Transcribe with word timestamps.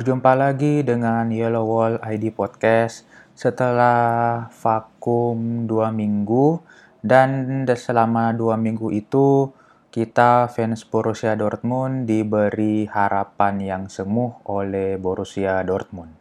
Berjumpa 0.00 0.32
lagi 0.32 0.80
dengan 0.80 1.28
Yellow 1.28 1.60
Wall 1.60 2.00
ID 2.00 2.32
Podcast 2.32 3.04
setelah 3.36 4.48
vakum 4.48 5.68
dua 5.68 5.92
minggu 5.92 6.56
dan 7.04 7.68
selama 7.68 8.32
dua 8.32 8.56
minggu 8.56 8.88
itu 8.96 9.52
kita 9.92 10.48
fans 10.48 10.88
Borussia 10.88 11.36
Dortmund 11.36 12.08
diberi 12.08 12.88
harapan 12.88 13.60
yang 13.60 13.84
semu 13.92 14.40
oleh 14.48 14.96
Borussia 14.96 15.60
Dortmund. 15.68 16.16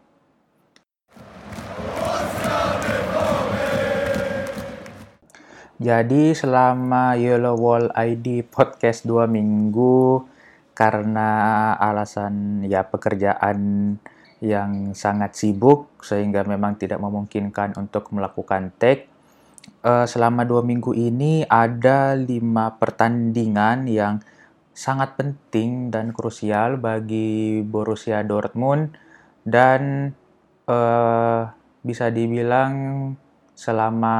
Jadi 5.79 6.35
selama 6.35 7.15
Yellow 7.15 7.55
Wall 7.55 7.87
ID 7.95 8.43
Podcast 8.43 9.07
dua 9.07 9.23
minggu 9.23 10.27
karena 10.79 11.75
alasan 11.75 12.63
ya 12.63 12.87
pekerjaan 12.87 13.59
yang 14.39 14.95
sangat 14.95 15.35
sibuk 15.35 15.91
sehingga 15.99 16.47
memang 16.47 16.79
tidak 16.79 17.03
memungkinkan 17.03 17.75
untuk 17.75 18.15
melakukan 18.15 18.71
tag. 18.79 19.11
Uh, 19.83 20.07
selama 20.07 20.47
dua 20.47 20.63
minggu 20.63 20.95
ini 20.95 21.43
ada 21.43 22.15
lima 22.15 22.79
pertandingan 22.79 23.91
yang 23.91 24.23
sangat 24.71 25.19
penting 25.19 25.91
dan 25.91 26.15
krusial 26.15 26.79
bagi 26.79 27.59
Borussia 27.67 28.23
Dortmund 28.23 28.95
dan 29.43 30.15
uh, 30.71 31.51
bisa 31.83 32.07
dibilang 32.07 32.71
selama 33.51 34.15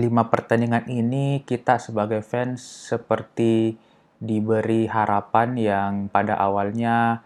lima 0.00 0.22
pertandingan 0.32 0.88
ini 0.88 1.44
kita 1.44 1.76
sebagai 1.76 2.24
fans 2.24 2.64
seperti 2.88 3.76
diberi 4.18 4.86
harapan 4.86 5.48
yang 5.58 5.92
pada 6.08 6.38
awalnya 6.38 7.22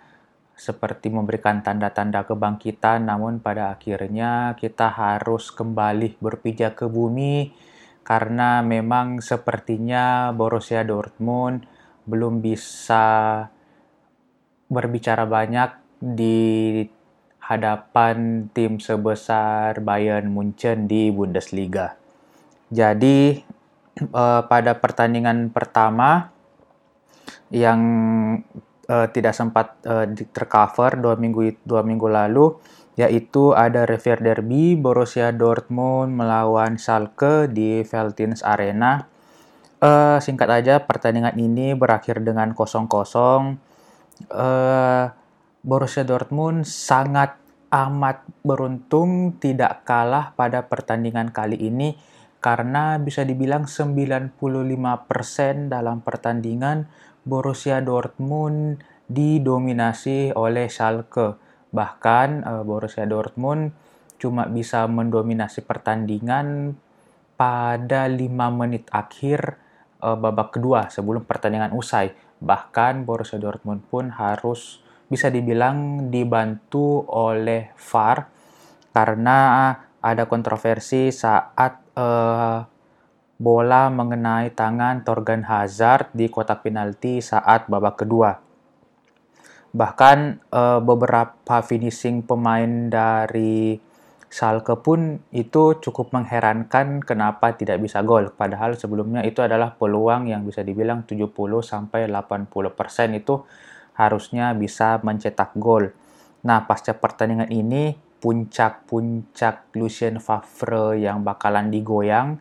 seperti 0.59 1.07
memberikan 1.15 1.63
tanda-tanda 1.63 2.27
kebangkitan, 2.27 3.07
namun 3.07 3.39
pada 3.39 3.79
akhirnya 3.79 4.59
kita 4.59 4.91
harus 4.91 5.55
kembali 5.55 6.19
berpijak 6.19 6.83
ke 6.83 6.87
bumi 6.91 7.55
karena 8.03 8.65
memang 8.67 9.23
sepertinya 9.23 10.35
Borussia 10.35 10.83
Dortmund 10.83 11.63
belum 12.09 12.43
bisa 12.43 13.47
berbicara 14.67 15.29
banyak 15.29 15.71
di 16.03 16.83
hadapan 17.39 18.49
tim 18.51 18.83
sebesar 18.83 19.79
Bayern 19.81 20.33
Munchen 20.35 20.91
di 20.91 21.09
Bundesliga. 21.15 21.97
Jadi 22.69 23.41
eh, 24.01 24.43
pada 24.45 24.73
pertandingan 24.77 25.55
pertama 25.55 26.35
yang 27.53 27.81
uh, 28.89 29.07
tidak 29.13 29.37
sempat 29.37 29.79
uh, 29.85 30.05
tercover 30.33 30.99
dua 30.99 31.15
minggu 31.15 31.63
dua 31.63 31.85
minggu 31.85 32.09
lalu 32.09 32.57
yaitu 32.99 33.55
ada 33.55 33.87
Revier 33.87 34.19
Derby 34.19 34.75
Borussia 34.75 35.31
Dortmund 35.31 36.19
melawan 36.19 36.83
Schalke 36.83 37.47
di 37.47 37.87
Veltins 37.87 38.43
Arena. 38.43 39.07
Uh, 39.79 40.19
singkat 40.19 40.51
aja 40.51 40.83
pertandingan 40.83 41.39
ini 41.39 41.79
berakhir 41.79 42.19
dengan 42.19 42.51
kosong 42.59 42.91
kosong. 42.91 43.55
Uh, 44.27 45.15
Borussia 45.63 46.03
Dortmund 46.03 46.67
sangat 46.67 47.39
amat 47.71 48.27
beruntung 48.43 49.39
tidak 49.39 49.87
kalah 49.87 50.35
pada 50.35 50.67
pertandingan 50.67 51.31
kali 51.31 51.55
ini 51.55 51.95
karena 52.39 52.99
bisa 53.03 53.23
dibilang 53.27 53.67
95% 53.67 54.35
dalam 55.71 56.03
pertandingan 56.03 56.87
Borussia 57.29 57.85
Dortmund 57.85 58.81
didominasi 59.05 60.33
oleh 60.33 60.73
Schalke. 60.73 61.37
Bahkan 61.69 62.29
uh, 62.49 62.63
Borussia 62.65 63.05
Dortmund 63.05 63.77
cuma 64.17 64.49
bisa 64.49 64.89
mendominasi 64.89 65.63
pertandingan 65.63 66.75
pada 67.37 68.09
5 68.09 68.19
menit 68.57 68.89
akhir 68.89 69.61
uh, 70.01 70.17
babak 70.17 70.57
kedua 70.57 70.89
sebelum 70.89 71.29
pertandingan 71.29 71.77
usai. 71.77 72.17
Bahkan 72.41 73.05
Borussia 73.05 73.37
Dortmund 73.37 73.85
pun 73.87 74.09
harus 74.17 74.81
bisa 75.09 75.29
dibilang 75.29 76.09
dibantu 76.13 77.05
oleh 77.09 77.73
VAR 77.77 78.29
karena 78.93 79.71
ada 79.99 80.25
kontroversi 80.29 81.13
saat 81.13 81.97
uh, 81.97 82.78
bola 83.39 83.87
mengenai 83.87 84.51
tangan 84.51 85.07
Torgan 85.07 85.47
Hazard 85.47 86.11
di 86.11 86.27
kotak 86.27 86.67
penalti 86.67 87.23
saat 87.23 87.71
babak 87.71 88.03
kedua. 88.03 88.35
Bahkan 89.71 90.19
e, 90.51 90.63
beberapa 90.83 91.63
finishing 91.63 92.27
pemain 92.27 92.91
dari 92.91 93.79
Schalke 94.29 94.77
pun 94.85 95.25
itu 95.33 95.81
cukup 95.81 96.13
mengherankan 96.13 97.01
kenapa 97.01 97.57
tidak 97.57 97.81
bisa 97.81 98.05
gol. 98.05 98.29
Padahal 98.35 98.77
sebelumnya 98.77 99.25
itu 99.25 99.41
adalah 99.41 99.73
peluang 99.73 100.29
yang 100.29 100.45
bisa 100.45 100.61
dibilang 100.61 101.07
70 101.09 101.33
sampai 101.65 102.11
80% 102.11 103.17
itu 103.17 103.41
harusnya 103.97 104.53
bisa 104.53 105.01
mencetak 105.01 105.57
gol. 105.57 105.95
Nah, 106.45 106.69
pasca 106.69 106.93
pertandingan 106.93 107.49
ini 107.49 107.97
puncak-puncak 108.19 109.73
Lucien 109.79 110.21
Favre 110.21 111.01
yang 111.01 111.25
bakalan 111.25 111.73
digoyang 111.73 112.37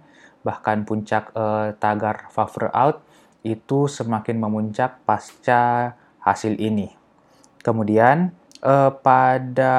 bahkan 0.46 0.84
puncak 0.88 1.34
uh, 1.34 1.74
tagar 1.78 2.30
Favre 2.34 2.72
out 2.74 3.04
itu 3.46 3.88
semakin 3.88 4.38
memuncak 4.38 5.02
pasca 5.08 5.96
hasil 6.22 6.60
ini. 6.60 6.92
Kemudian 7.64 8.36
uh, 8.64 8.92
pada 8.92 9.76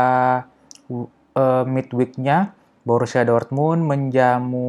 uh, 0.89 1.65
midweeknya 1.69 2.57
Borussia 2.89 3.21
Dortmund 3.21 3.85
menjamu 3.85 4.69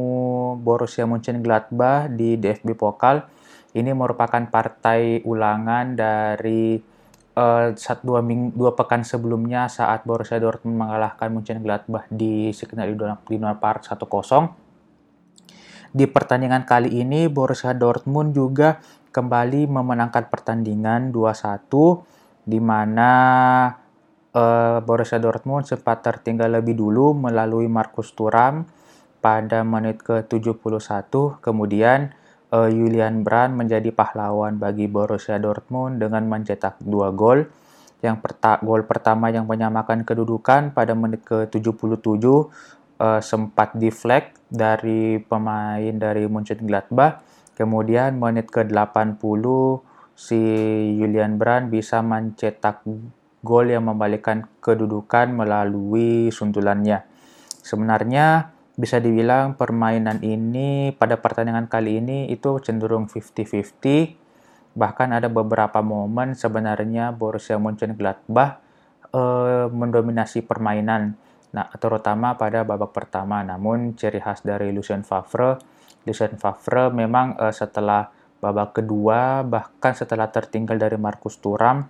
Borussia 0.60 1.08
Mönchengladbach 1.08 2.12
di 2.12 2.36
DFB 2.36 2.76
Pokal. 2.76 3.24
Ini 3.70 3.94
merupakan 3.94 4.42
partai 4.50 5.22
ulangan 5.24 5.94
dari 5.94 6.76
uh, 7.38 7.72
saat 7.72 8.02
dua, 8.02 8.20
ming, 8.20 8.52
dua 8.52 8.76
pekan 8.76 9.06
sebelumnya 9.06 9.70
saat 9.70 10.04
Borussia 10.04 10.36
Dortmund 10.36 10.76
mengalahkan 10.76 11.32
Mönchengladbach 11.32 12.10
di 12.12 12.52
Signal 12.52 12.92
Iduna 12.92 13.16
Park 13.56 13.88
1-0 13.88 14.69
di 15.90 16.06
pertandingan 16.06 16.62
kali 16.62 17.02
ini 17.02 17.26
Borussia 17.26 17.74
Dortmund 17.74 18.34
juga 18.34 18.78
kembali 19.10 19.66
memenangkan 19.66 20.30
pertandingan 20.30 21.10
2-1 21.10 21.66
di 22.46 22.58
mana 22.62 23.10
uh, 24.34 24.78
Borussia 24.82 25.18
Dortmund 25.18 25.66
sempat 25.66 26.06
tertinggal 26.06 26.62
lebih 26.62 26.78
dulu 26.78 27.14
melalui 27.14 27.66
Markus 27.66 28.14
Thuram 28.14 28.66
pada 29.18 29.66
menit 29.66 30.00
ke-71 30.00 31.42
kemudian 31.42 32.14
uh, 32.54 32.68
Julian 32.68 33.22
Brand 33.22 33.54
menjadi 33.54 33.90
pahlawan 33.94 34.58
bagi 34.58 34.90
Borussia 34.90 35.38
Dortmund 35.38 36.02
dengan 36.02 36.26
mencetak 36.26 36.82
dua 36.82 37.14
gol. 37.14 37.46
Yang 38.00 38.16
perta 38.24 38.56
gol 38.64 38.88
pertama 38.88 39.28
yang 39.28 39.44
menyamakan 39.44 40.08
kedudukan 40.08 40.72
pada 40.72 40.96
menit 40.96 41.20
ke-77 41.20 42.24
uh, 43.00 43.20
sempat 43.24 43.72
deflect 43.74 44.36
dari 44.52 45.16
pemain 45.24 45.96
dari 45.96 46.28
Mönchengladbach. 46.28 47.24
Kemudian 47.56 48.20
menit 48.20 48.48
ke-80 48.52 49.44
si 50.16 50.40
Julian 51.00 51.40
Brand 51.40 51.72
bisa 51.72 52.04
mencetak 52.04 52.84
gol 53.40 53.72
yang 53.72 53.88
membalikkan 53.88 54.44
kedudukan 54.60 55.32
melalui 55.32 56.28
sundulannya. 56.28 57.04
Sebenarnya 57.60 58.52
bisa 58.80 58.96
dibilang 58.96 59.60
permainan 59.60 60.24
ini 60.24 60.96
pada 60.96 61.20
pertandingan 61.20 61.68
kali 61.68 62.00
ini 62.00 62.32
itu 62.32 62.60
cenderung 62.64 63.08
50-50. 63.12 64.72
Bahkan 64.72 65.08
ada 65.12 65.28
beberapa 65.28 65.84
momen 65.84 66.32
sebenarnya 66.32 67.12
Borussia 67.12 67.60
Mönchengladbach 67.60 68.60
eh, 69.12 69.66
mendominasi 69.68 70.40
permainan 70.48 71.20
Nah, 71.50 71.66
terutama 71.78 72.38
pada 72.38 72.62
babak 72.62 72.94
pertama. 72.94 73.42
Namun 73.42 73.98
ciri 73.98 74.22
khas 74.22 74.46
dari 74.46 74.70
Lucien 74.70 75.02
Favre, 75.02 75.58
Lucien 76.06 76.38
Favre 76.38 76.94
memang 76.94 77.34
uh, 77.36 77.50
setelah 77.50 78.08
babak 78.40 78.80
kedua 78.80 79.44
bahkan 79.44 79.92
setelah 79.92 80.32
tertinggal 80.32 80.80
dari 80.80 80.96
Markus 80.96 81.36
Thuram 81.36 81.84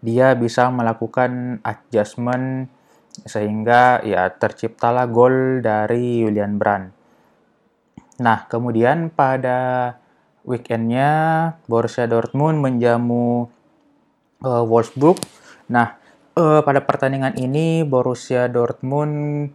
dia 0.00 0.32
bisa 0.32 0.72
melakukan 0.72 1.60
adjustment 1.60 2.72
sehingga 3.24 4.04
ya 4.04 4.28
terciptalah 4.28 5.08
gol 5.08 5.64
dari 5.64 6.24
Julian 6.24 6.60
Brand. 6.60 6.92
Nah, 8.20 8.44
kemudian 8.48 9.08
pada 9.12 9.92
weekendnya 10.44 11.10
Borussia 11.64 12.04
Dortmund 12.04 12.60
menjamu 12.60 13.48
uh, 14.44 14.64
Wolfsburg. 14.68 15.16
Nah, 15.72 15.96
uh, 16.36 16.60
pada 16.62 16.84
pertandingan 16.84 17.34
ini 17.40 17.82
Borussia 17.82 18.46
Dortmund 18.46 19.50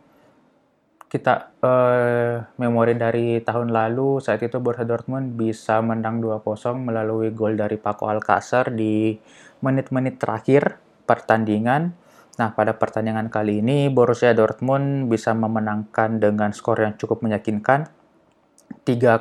kita 1.12 1.52
uh, 1.60 2.56
memori 2.56 2.96
dari 2.96 3.44
tahun 3.44 3.76
lalu 3.76 4.24
saat 4.24 4.40
itu 4.42 4.64
Borussia 4.64 4.88
Dortmund 4.88 5.36
bisa 5.36 5.84
menang 5.84 6.24
2-0 6.24 6.42
melalui 6.80 7.36
gol 7.36 7.60
dari 7.60 7.76
Paco 7.76 8.08
Alcacer 8.08 8.72
di 8.72 9.20
menit-menit 9.60 10.18
terakhir 10.18 10.80
pertandingan. 11.04 11.92
Nah, 12.40 12.56
pada 12.56 12.80
pertandingan 12.80 13.28
kali 13.28 13.60
ini 13.60 13.92
Borussia 13.92 14.32
Dortmund 14.32 15.12
bisa 15.12 15.36
memenangkan 15.36 16.24
dengan 16.24 16.56
skor 16.56 16.80
yang 16.80 16.96
cukup 16.96 17.20
meyakinkan 17.28 17.92
3-0. 18.88 19.20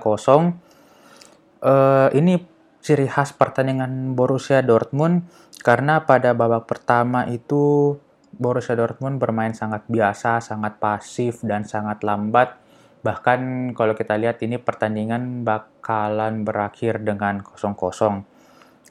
Uh, 1.61 2.09
ini 2.15 2.39
ciri 2.81 3.07
khas 3.07 3.37
pertandingan 3.37 4.17
Borussia 4.17 4.65
Dortmund 4.65 5.29
karena 5.61 6.05
pada 6.09 6.33
babak 6.33 6.65
pertama 6.65 7.29
itu 7.29 7.97
Borussia 8.33 8.73
Dortmund 8.73 9.21
bermain 9.21 9.53
sangat 9.53 9.85
biasa, 9.91 10.41
sangat 10.41 10.81
pasif 10.81 11.45
dan 11.45 11.69
sangat 11.69 12.01
lambat. 12.01 12.57
Bahkan 13.05 13.73
kalau 13.77 13.93
kita 13.93 14.17
lihat 14.17 14.41
ini 14.45 14.57
pertandingan 14.57 15.45
bakalan 15.45 16.45
berakhir 16.45 17.01
dengan 17.01 17.45
kosong-kosong. 17.45 18.25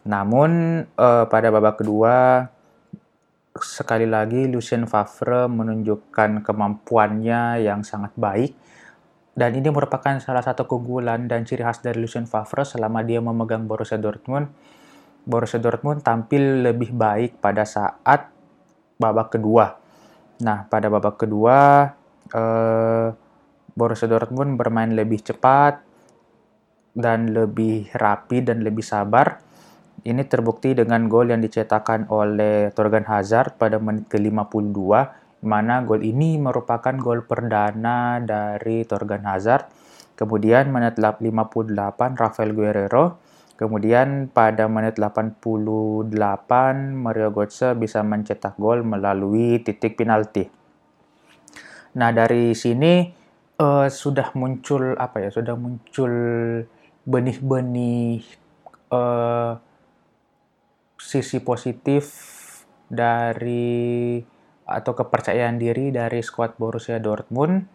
Namun 0.05 0.81
uh, 0.97 1.25
pada 1.25 1.49
babak 1.49 1.81
kedua 1.81 2.45
sekali 3.57 4.05
lagi 4.05 4.47
Lucien 4.47 4.85
Favre 4.85 5.49
menunjukkan 5.49 6.45
kemampuannya 6.45 7.65
yang 7.65 7.81
sangat 7.83 8.13
baik 8.15 8.55
dan 9.37 9.55
ini 9.55 9.69
merupakan 9.69 10.17
salah 10.21 10.43
satu 10.43 10.65
keunggulan 10.65 11.29
dan 11.29 11.45
ciri 11.45 11.63
khas 11.65 11.81
dari 11.81 12.01
Lucien 12.01 12.25
Favre 12.25 12.65
selama 12.65 13.05
dia 13.05 13.21
memegang 13.21 13.69
Borussia 13.69 13.97
Dortmund. 13.97 14.49
Borussia 15.25 15.61
Dortmund 15.61 16.01
tampil 16.01 16.65
lebih 16.65 16.91
baik 16.95 17.37
pada 17.37 17.63
saat 17.63 18.31
babak 18.97 19.37
kedua. 19.37 19.77
Nah, 20.43 20.65
pada 20.67 20.87
babak 20.89 21.21
kedua 21.21 21.87
eh, 22.33 23.07
Borussia 23.75 24.09
Dortmund 24.09 24.59
bermain 24.59 24.91
lebih 24.91 25.23
cepat 25.23 25.79
dan 26.97 27.31
lebih 27.31 27.91
rapi 27.95 28.43
dan 28.43 28.65
lebih 28.65 28.83
sabar 28.83 29.49
ini 30.07 30.23
terbukti 30.23 30.71
dengan 30.71 31.11
gol 31.11 31.31
yang 31.31 31.43
dicetakkan 31.43 32.07
oleh 32.07 32.71
Torgan 32.71 33.03
Hazard 33.03 33.59
pada 33.59 33.81
menit 33.81 34.07
ke-52, 34.07 34.79
mana 35.39 35.87
gol 35.87 36.03
ini 36.03 36.35
merupakan 36.35 36.91
gol 36.99 37.23
perdana 37.23 38.19
dari 38.19 38.83
Torgan 38.83 39.23
Hazard. 39.23 39.71
Kemudian 40.19 40.67
menit 40.71 40.99
58 40.99 42.19
Rafael 42.19 42.51
Guerrero. 42.51 43.23
Kemudian 43.55 44.31
pada 44.31 44.71
menit 44.71 44.95
88 44.95 46.07
Mario 46.95 47.29
Götze 47.35 47.75
bisa 47.75 48.03
mencetak 48.03 48.55
gol 48.55 48.87
melalui 48.87 49.59
titik 49.59 49.99
penalti. 49.99 50.47
Nah 51.99 52.11
dari 52.15 52.55
sini 52.55 53.11
uh, 53.59 53.87
sudah 53.91 54.31
muncul 54.35 54.95
apa 54.95 55.27
ya? 55.27 55.29
Sudah 55.31 55.59
muncul 55.59 56.11
benih-benih 57.03 58.23
uh, 58.95 59.59
sisi 60.99 61.39
positif 61.43 62.11
dari 62.87 64.19
atau 64.69 64.93
kepercayaan 64.93 65.57
diri 65.57 65.89
dari 65.89 66.21
skuad 66.21 66.55
Borussia 66.61 67.01
Dortmund. 67.01 67.65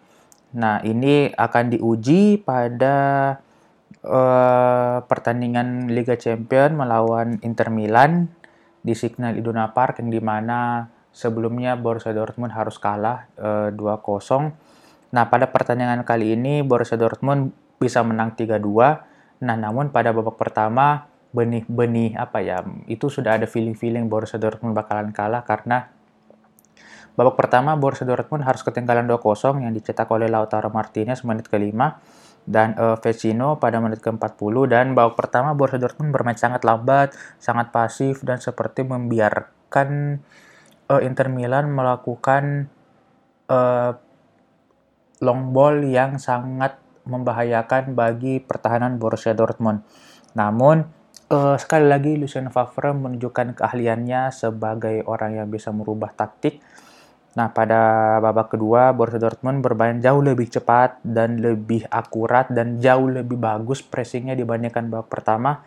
Nah, 0.54 0.78
ini 0.86 1.34
akan 1.34 1.74
diuji 1.74 2.38
pada 2.38 2.96
uh, 4.06 5.02
pertandingan 5.02 5.90
Liga 5.90 6.14
Champions 6.14 6.78
melawan 6.78 7.42
Inter 7.42 7.74
Milan 7.74 8.30
di 8.84 8.94
Signal 8.94 9.34
Iduna 9.34 9.74
Park 9.74 9.98
yang 9.98 10.14
di 10.14 10.22
mana 10.22 10.86
sebelumnya 11.10 11.74
Borussia 11.74 12.14
Dortmund 12.14 12.54
harus 12.54 12.78
kalah 12.78 13.26
uh, 13.38 13.70
eh, 13.70 13.74
2-0. 13.74 14.54
Nah, 15.14 15.24
pada 15.30 15.50
pertandingan 15.50 16.06
kali 16.06 16.38
ini 16.38 16.62
Borussia 16.62 16.98
Dortmund 16.98 17.50
bisa 17.82 18.02
menang 18.06 18.38
3-2. 18.38 19.42
Nah, 19.42 19.56
namun 19.58 19.90
pada 19.90 20.14
babak 20.14 20.38
pertama 20.38 21.10
benih-benih 21.34 22.14
apa 22.14 22.38
ya 22.46 22.62
itu 22.86 23.10
sudah 23.10 23.42
ada 23.42 23.50
feeling-feeling 23.50 24.06
Borussia 24.06 24.38
Dortmund 24.38 24.78
bakalan 24.78 25.10
kalah 25.10 25.42
karena 25.42 25.90
babak 27.14 27.38
pertama 27.38 27.78
Borussia 27.78 28.06
Dortmund 28.06 28.42
harus 28.42 28.62
ketinggalan 28.66 29.06
2-0 29.06 29.62
yang 29.62 29.72
dicetak 29.74 30.10
oleh 30.10 30.26
Lautaro 30.26 30.70
Martinez 30.70 31.22
menit 31.22 31.46
kelima 31.46 31.98
dan 32.44 32.76
uh, 32.76 33.00
Vecino 33.00 33.56
pada 33.56 33.80
menit 33.80 34.04
ke-40 34.04 34.54
dan 34.68 34.92
babak 34.92 35.16
pertama 35.16 35.56
Borussia 35.56 35.80
Dortmund 35.80 36.12
bermain 36.12 36.36
sangat 36.36 36.66
lambat, 36.66 37.16
sangat 37.40 37.72
pasif 37.72 38.20
dan 38.20 38.42
seperti 38.42 38.84
membiarkan 38.84 40.20
uh, 40.92 41.00
Inter 41.00 41.32
Milan 41.32 41.72
melakukan 41.72 42.68
uh, 43.48 43.96
long 45.24 45.56
ball 45.56 45.80
yang 45.86 46.20
sangat 46.20 46.76
membahayakan 47.04 47.92
bagi 47.96 48.40
pertahanan 48.40 48.96
Borussia 48.96 49.36
Dortmund. 49.36 49.84
Namun 50.36 50.84
uh, 51.30 51.56
sekali 51.60 51.86
lagi 51.88 52.16
Lucien 52.16 52.48
Favre 52.48 52.92
menunjukkan 52.92 53.60
keahliannya 53.60 54.32
sebagai 54.32 55.04
orang 55.08 55.40
yang 55.40 55.48
bisa 55.48 55.72
merubah 55.72 56.12
taktik. 56.12 56.60
Nah, 57.34 57.50
pada 57.50 58.16
babak 58.22 58.54
kedua, 58.54 58.94
Borussia 58.94 59.18
Dortmund 59.18 59.58
bermain 59.58 59.98
jauh 59.98 60.22
lebih 60.22 60.46
cepat 60.46 61.02
dan 61.02 61.42
lebih 61.42 61.82
akurat 61.90 62.46
dan 62.46 62.78
jauh 62.78 63.10
lebih 63.10 63.34
bagus 63.34 63.82
pressingnya 63.82 64.38
dibandingkan 64.38 64.86
babak 64.86 65.10
pertama. 65.10 65.66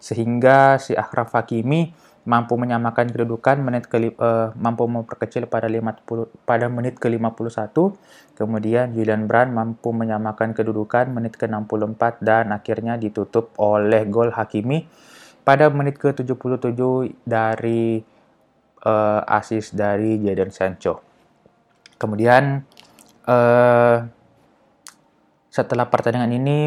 Sehingga 0.00 0.80
si 0.80 0.96
Akhraf 0.96 1.36
Hakimi 1.36 1.92
mampu 2.22 2.54
menyamakan 2.54 3.10
kedudukan 3.10 3.58
menit 3.58 3.90
ke 3.90 4.14
uh, 4.14 4.54
mampu 4.54 4.86
memperkecil 4.86 5.50
pada 5.50 5.66
50 5.66 6.46
pada 6.46 6.70
menit 6.70 6.94
ke-51 7.02 7.74
kemudian 8.38 8.94
Julian 8.94 9.26
Brand 9.26 9.50
mampu 9.50 9.90
menyamakan 9.90 10.54
kedudukan 10.54 11.10
menit 11.10 11.34
ke-64 11.34 12.22
dan 12.22 12.54
akhirnya 12.54 12.94
ditutup 12.94 13.50
oleh 13.58 14.06
gol 14.06 14.30
Hakimi 14.30 14.86
pada 15.42 15.66
menit 15.74 15.98
ke-77 15.98 17.10
dari 17.26 18.06
uh, 18.84 19.22
asis 19.26 19.74
dari 19.74 20.18
Jadon 20.22 20.52
Sancho 20.52 21.02
kemudian 21.96 22.62
uh, 23.26 23.96
setelah 25.52 25.86
pertandingan 25.86 26.32
ini 26.32 26.60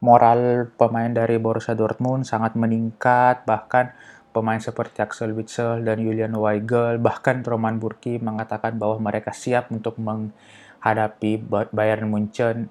moral 0.00 0.70
pemain 0.76 1.10
dari 1.10 1.40
Borussia 1.40 1.74
Dortmund 1.74 2.28
sangat 2.28 2.54
meningkat 2.54 3.42
bahkan 3.48 3.96
Pemain 4.36 4.60
seperti 4.60 5.00
Axel 5.00 5.32
Witsel 5.32 5.80
dan 5.80 5.96
Julian 5.96 6.36
Weigel, 6.36 7.00
bahkan 7.00 7.40
Roman 7.40 7.80
Burki 7.80 8.20
mengatakan 8.20 8.76
bahwa 8.76 9.08
mereka 9.08 9.32
siap 9.32 9.72
untuk 9.72 9.96
menghadapi 9.96 11.40
Bayern 11.72 12.12
Munchen 12.12 12.68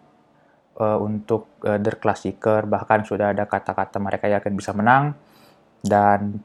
uh, 0.77 1.01
untuk 1.01 1.50
uh, 1.66 1.81
Der 1.81 1.98
Klassiker. 1.98 2.70
Bahkan 2.70 3.10
sudah 3.10 3.34
ada 3.34 3.50
kata-kata 3.50 3.98
mereka 3.98 4.29
yakin 4.29 4.53
bisa 4.53 4.77
menang. 4.77 5.17
Dan 5.82 6.38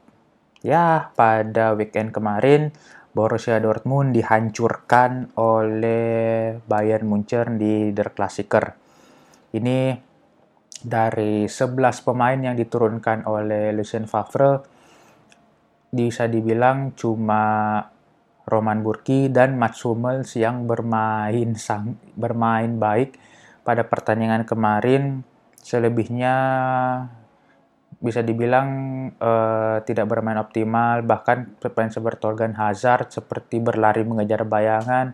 ya 0.61 1.09
pada 1.13 1.73
weekend 1.73 2.13
kemarin 2.13 2.73
Borussia 3.11 3.59
Dortmund 3.59 4.15
dihancurkan 4.15 5.35
oleh 5.35 6.55
Bayern 6.63 7.11
Munchen 7.11 7.59
di 7.59 7.91
Der 7.91 8.15
Klassiker. 8.15 8.71
Ini 9.51 9.99
dari 10.81 11.45
11 11.45 12.07
pemain 12.07 12.39
yang 12.39 12.55
diturunkan 12.55 13.27
oleh 13.27 13.75
Lucien 13.75 14.07
Favre, 14.07 14.63
bisa 15.91 16.25
dibilang 16.31 16.95
cuma 16.95 17.77
Roman 18.47 18.79
Burki 18.79 19.27
dan 19.27 19.59
Mats 19.59 19.83
Hummels 19.83 20.33
yang 20.39 20.65
bermain 20.65 21.53
sang, 21.59 21.99
bermain 22.15 22.79
baik 22.79 23.19
pada 23.61 23.85
pertandingan 23.85 24.47
kemarin. 24.47 25.27
Selebihnya 25.61 26.35
bisa 28.01 28.25
dibilang 28.25 28.69
uh, 29.21 29.79
tidak 29.85 30.09
bermain 30.09 30.41
optimal, 30.41 31.05
bahkan 31.05 31.53
pemain 31.61 31.93
seperti 31.93 32.19
Torgan 32.19 32.57
Hazard 32.57 33.13
seperti 33.13 33.61
berlari 33.61 34.01
mengejar 34.01 34.41
bayangan. 34.43 35.13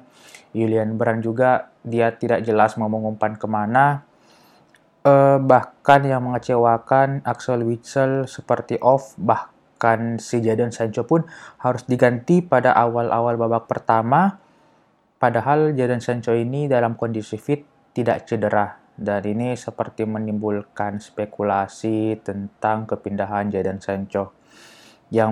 Julian 0.55 0.95
Brand 0.95 1.19
juga 1.19 1.75
dia 1.83 2.15
tidak 2.15 2.47
jelas 2.47 2.79
mau 2.79 2.87
mengumpan 2.87 3.35
ke 3.35 3.45
mana. 3.45 4.07
Uh, 5.03 5.39
bahkan 5.39 6.03
yang 6.03 6.23
mengecewakan 6.23 7.21
Axel 7.27 7.63
Witsel 7.63 8.27
seperti 8.27 8.79
off, 8.79 9.15
bah 9.19 9.51
bahkan 9.77 10.17
si 10.17 10.41
Jadon 10.41 10.73
Sancho 10.73 11.05
pun 11.05 11.21
harus 11.61 11.85
diganti 11.85 12.41
pada 12.41 12.73
awal-awal 12.73 13.37
babak 13.37 13.69
pertama. 13.69 14.41
Padahal 15.21 15.77
Jadon 15.77 16.01
Sancho 16.01 16.33
ini 16.33 16.65
dalam 16.65 16.97
kondisi 16.97 17.37
fit 17.37 17.61
tidak 17.93 18.25
cedera. 18.25 18.86
Dan 18.97 19.21
ini 19.29 19.53
seperti 19.53 20.09
menimbulkan 20.09 20.97
spekulasi 20.97 22.17
tentang 22.25 22.89
kepindahan 22.89 23.53
Jadon 23.53 23.77
Sancho. 23.77 24.33
Yang 25.13 25.31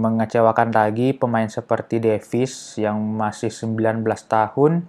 mengecewakan 0.00 0.70
lagi 0.70 1.12
pemain 1.12 1.50
seperti 1.50 1.98
Davis 1.98 2.78
yang 2.78 2.96
masih 3.02 3.50
19 3.50 4.06
tahun 4.30 4.86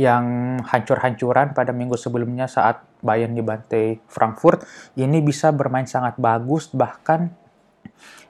yang 0.00 0.24
hancur-hancuran 0.64 1.52
pada 1.52 1.76
minggu 1.76 1.98
sebelumnya 2.00 2.48
saat 2.48 2.80
Bayern 3.04 3.36
dibantai 3.36 4.00
Frankfurt 4.08 4.64
ini 4.96 5.20
bisa 5.20 5.52
bermain 5.52 5.84
sangat 5.84 6.16
bagus 6.16 6.72
bahkan 6.72 7.34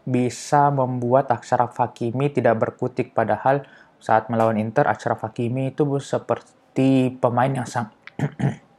bisa 0.03 0.75
membuat 0.75 1.31
Aksara 1.31 1.71
Hakimi 1.71 2.33
tidak 2.33 2.59
berkutik 2.59 3.15
padahal 3.15 3.63
saat 4.03 4.27
melawan 4.33 4.59
Inter 4.59 4.89
Aksara 4.91 5.15
Hakimi 5.15 5.71
itu 5.71 5.87
seperti 6.03 7.15
pemain 7.21 7.53
yang 7.53 7.69
sang 7.69 7.95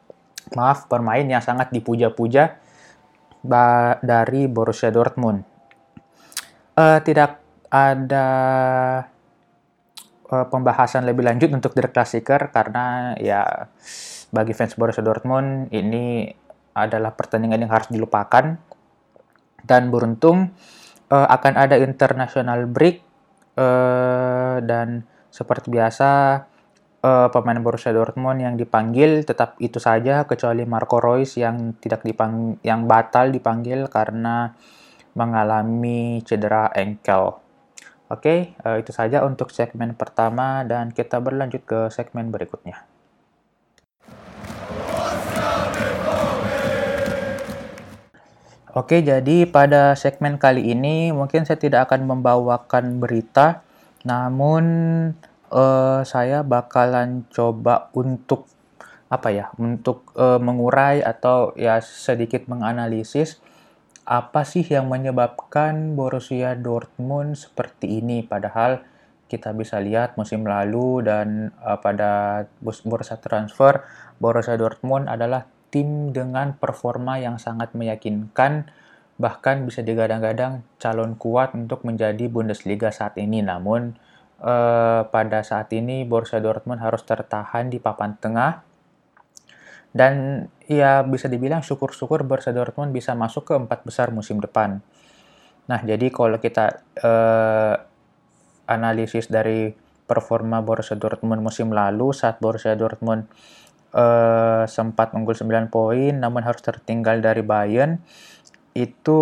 maaf 0.56 0.88
pemain 0.92 1.24
yang 1.24 1.44
sangat 1.44 1.72
dipuja-puja 1.72 2.60
dari 4.02 4.46
Borussia 4.46 4.94
Dortmund. 4.94 5.42
Uh, 6.78 7.00
tidak 7.04 7.42
ada 7.68 8.28
uh, 10.32 10.46
pembahasan 10.48 11.04
lebih 11.04 11.28
lanjut 11.28 11.52
untuk 11.52 11.76
Der 11.76 11.92
Klassiker 11.92 12.52
karena 12.52 13.16
ya 13.20 13.68
bagi 14.32 14.56
fans 14.56 14.80
Borussia 14.80 15.04
Dortmund 15.04 15.72
ini 15.76 16.32
adalah 16.72 17.12
pertandingan 17.12 17.68
yang 17.68 17.72
harus 17.72 17.92
dilupakan 17.92 18.56
dan 19.68 19.84
beruntung 19.92 20.56
uh, 21.12 21.28
akan 21.28 21.54
ada 21.60 21.76
international 21.78 22.66
break 22.72 23.04
uh, 23.60 24.64
dan 24.64 25.04
seperti 25.32 25.72
biasa 25.72 26.44
uh, 27.02 27.28
pemain 27.34 27.60
Borussia 27.62 27.94
Dortmund 27.94 28.42
yang 28.42 28.56
dipanggil 28.56 29.26
tetap 29.26 29.58
itu 29.58 29.82
saja 29.82 30.26
kecuali 30.26 30.64
Marco 30.66 31.02
Reus 31.02 31.38
yang 31.38 31.78
tidak 31.82 32.06
dipang 32.06 32.58
yang 32.62 32.86
batal 32.86 33.34
dipanggil 33.34 33.90
karena 33.90 34.54
mengalami 35.18 36.24
cedera 36.24 36.72
engkel. 36.72 37.42
Oke, 38.12 38.52
okay, 38.56 38.68
uh, 38.68 38.78
itu 38.80 38.92
saja 38.92 39.24
untuk 39.24 39.56
segmen 39.56 39.96
pertama 39.96 40.68
dan 40.68 40.92
kita 40.92 41.20
berlanjut 41.24 41.64
ke 41.64 41.80
segmen 41.92 42.28
berikutnya. 42.28 42.84
Oke, 48.72 49.04
jadi 49.04 49.44
pada 49.52 50.00
segmen 50.00 50.40
kali 50.40 50.72
ini 50.72 51.12
mungkin 51.12 51.44
saya 51.44 51.60
tidak 51.60 51.92
akan 51.92 52.08
membawakan 52.08 53.04
berita, 53.04 53.68
namun 54.08 54.64
uh, 55.52 56.02
saya 56.08 56.42
bakalan 56.42 57.28
coba 57.30 57.92
untuk 57.94 58.48
apa 59.12 59.28
ya, 59.30 59.52
untuk 59.60 60.16
uh, 60.16 60.40
mengurai 60.40 61.04
atau 61.04 61.52
ya 61.60 61.84
sedikit 61.84 62.48
menganalisis 62.48 63.44
apa 64.08 64.48
sih 64.48 64.66
yang 64.66 64.90
menyebabkan 64.90 65.94
Borussia 65.94 66.58
Dortmund 66.58 67.38
seperti 67.38 68.02
ini, 68.02 68.26
padahal 68.26 68.82
kita 69.30 69.56
bisa 69.56 69.80
lihat 69.80 70.20
musim 70.20 70.44
lalu 70.44 71.06
dan 71.08 71.56
uh, 71.64 71.80
pada 71.80 72.44
bursa 72.64 73.16
transfer 73.20 73.84
Borussia 74.20 74.60
Dortmund 74.60 75.08
adalah 75.08 75.48
tim 75.72 76.12
dengan 76.12 76.60
performa 76.60 77.18
yang 77.18 77.40
sangat 77.40 77.72
meyakinkan, 77.72 78.68
bahkan 79.16 79.64
bisa 79.64 79.80
digadang-gadang 79.80 80.68
calon 80.78 81.16
kuat 81.16 81.56
untuk 81.56 81.88
menjadi 81.88 82.28
Bundesliga 82.28 82.92
saat 82.92 83.16
ini. 83.16 83.40
Namun, 83.40 83.96
eh, 84.42 85.02
pada 85.08 85.40
saat 85.46 85.70
ini 85.72 86.04
Borussia 86.04 86.42
Dortmund 86.42 86.82
harus 86.82 87.06
tertahan 87.06 87.70
di 87.70 87.78
papan 87.78 88.18
tengah. 88.18 88.66
Dan 89.92 90.48
ya 90.66 91.04
bisa 91.04 91.28
dibilang 91.28 91.62
syukur-syukur 91.62 92.24
Borussia 92.26 92.56
Dortmund 92.56 92.96
bisa 92.96 93.14
masuk 93.14 93.48
ke 93.48 93.54
empat 93.56 93.86
besar 93.86 94.10
musim 94.10 94.42
depan. 94.42 94.82
Nah, 95.70 95.80
jadi 95.86 96.10
kalau 96.10 96.42
kita 96.42 96.82
eh, 97.00 97.76
analisis 98.68 99.28
dari 99.28 99.72
performa 100.12 100.60
Borussia 100.60 101.00
Dortmund 101.00 101.40
musim 101.40 101.72
lalu 101.72 102.12
saat 102.12 102.44
Borussia 102.44 102.76
Dortmund 102.76 103.32
uh, 103.96 104.68
sempat 104.68 105.16
unggul 105.16 105.36
9 105.36 105.72
poin 105.72 106.12
namun 106.12 106.44
harus 106.44 106.60
tertinggal 106.60 107.24
dari 107.24 107.40
Bayern 107.44 108.00
itu 108.76 109.20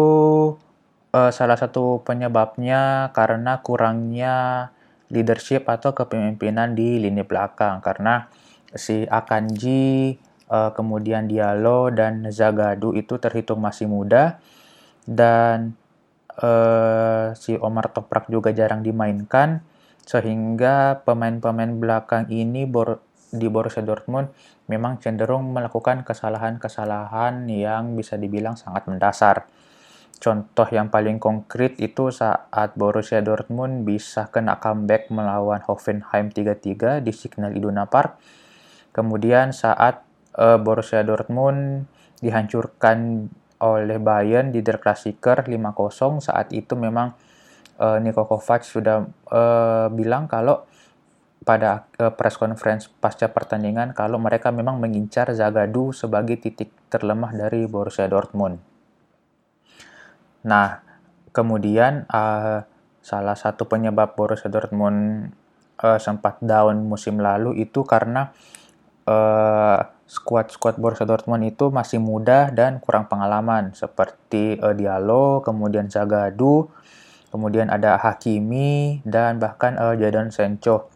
uh, 1.14 1.32
salah 1.34 1.58
satu 1.58 2.02
penyebabnya 2.06 3.14
karena 3.14 3.62
kurangnya 3.62 4.70
leadership 5.10 5.66
atau 5.66 5.94
kepemimpinan 5.94 6.74
di 6.74 7.02
lini 7.02 7.26
belakang. 7.26 7.82
Karena 7.82 8.26
si 8.74 9.06
Akanji 9.10 10.16
uh, 10.50 10.72
kemudian 10.74 11.30
Diallo 11.30 11.90
dan 11.94 12.30
Zagadu 12.30 12.94
itu 12.94 13.18
terhitung 13.22 13.62
masih 13.62 13.90
muda. 13.90 14.42
Dan 15.06 15.74
uh, 16.40 17.34
si 17.34 17.58
Omar 17.58 17.92
Toprak 17.94 18.30
juga 18.30 18.54
jarang 18.54 18.86
dimainkan. 18.86 19.62
Sehingga 20.06 21.06
pemain-pemain 21.06 21.70
belakang 21.78 22.26
ini 22.34 22.66
di 23.30 23.46
Borussia 23.46 23.86
Dortmund 23.86 24.34
memang 24.66 24.98
cenderung 25.02 25.54
melakukan 25.54 26.02
kesalahan-kesalahan 26.02 27.46
yang 27.50 27.94
bisa 27.94 28.18
dibilang 28.18 28.58
sangat 28.58 28.90
mendasar. 28.90 29.46
Contoh 30.20 30.68
yang 30.68 30.92
paling 30.92 31.16
konkret 31.16 31.80
itu 31.80 32.12
saat 32.12 32.76
Borussia 32.76 33.24
Dortmund 33.24 33.88
bisa 33.88 34.28
kena 34.28 34.60
comeback 34.60 35.08
melawan 35.08 35.64
Hoffenheim 35.64 36.28
3-3 36.28 37.00
di 37.00 37.16
Signal 37.16 37.56
Iduna 37.56 37.88
Park. 37.88 38.20
Kemudian 38.92 39.56
saat 39.56 40.04
uh, 40.36 40.60
Borussia 40.60 41.08
Dortmund 41.08 41.88
dihancurkan 42.20 43.32
oleh 43.64 43.96
Bayern 43.96 44.52
di 44.52 44.60
Der 44.60 44.84
Klassiker 44.84 45.48
5-0 45.48 46.20
saat 46.20 46.52
itu 46.52 46.76
memang 46.76 47.16
uh, 47.80 47.96
Niko 48.04 48.28
Kovac 48.28 48.68
sudah 48.68 49.08
uh, 49.32 49.88
bilang 49.88 50.28
kalau 50.28 50.68
pada 51.48 51.88
uh, 51.96 52.12
press 52.12 52.36
conference 52.36 52.92
pasca 52.92 53.32
pertandingan 53.32 53.96
kalau 53.96 54.20
mereka 54.20 54.52
memang 54.52 54.84
mengincar 54.84 55.32
Zagadou 55.32 55.96
sebagai 55.96 56.36
titik 56.36 56.76
terlemah 56.92 57.32
dari 57.32 57.64
Borussia 57.72 58.08
Dortmund. 58.12 58.69
Nah, 60.46 60.80
kemudian 61.36 62.08
uh, 62.08 62.64
salah 63.00 63.38
satu 63.38 63.68
penyebab 63.68 64.16
Borussia 64.16 64.52
Dortmund 64.52 65.32
uh, 65.82 66.00
sempat 66.00 66.40
down 66.44 66.88
musim 66.88 67.20
lalu 67.20 67.64
itu 67.64 67.84
karena 67.84 68.32
uh, 69.08 69.80
squad-squad 70.10 70.82
Borussia 70.82 71.06
Dortmund 71.06 71.46
itu 71.46 71.70
masih 71.70 72.02
muda 72.02 72.50
dan 72.50 72.82
kurang 72.82 73.06
pengalaman 73.12 73.76
seperti 73.76 74.58
uh, 74.58 74.74
Diallo, 74.74 75.46
kemudian 75.46 75.92
Zagadou, 75.92 76.72
kemudian 77.30 77.70
ada 77.70 78.00
Hakimi 78.00 79.06
dan 79.06 79.38
bahkan 79.38 79.78
uh, 79.78 79.94
Jadon 79.94 80.34
Sancho. 80.34 80.90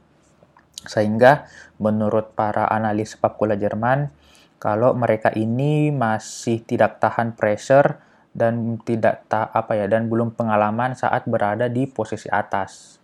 Sehingga 0.84 1.48
menurut 1.80 2.36
para 2.36 2.68
analis 2.68 3.16
sepak 3.16 3.40
bola 3.40 3.56
Jerman, 3.56 4.12
kalau 4.60 4.96
mereka 4.96 5.32
ini 5.36 5.92
masih 5.92 6.64
tidak 6.64 7.00
tahan 7.00 7.36
pressure 7.36 8.00
dan 8.34 8.82
tidak 8.82 9.30
tak 9.30 9.54
apa 9.54 9.78
ya 9.78 9.86
dan 9.86 10.10
belum 10.10 10.34
pengalaman 10.34 10.98
saat 10.98 11.30
berada 11.30 11.70
di 11.70 11.86
posisi 11.86 12.28
atas. 12.28 12.98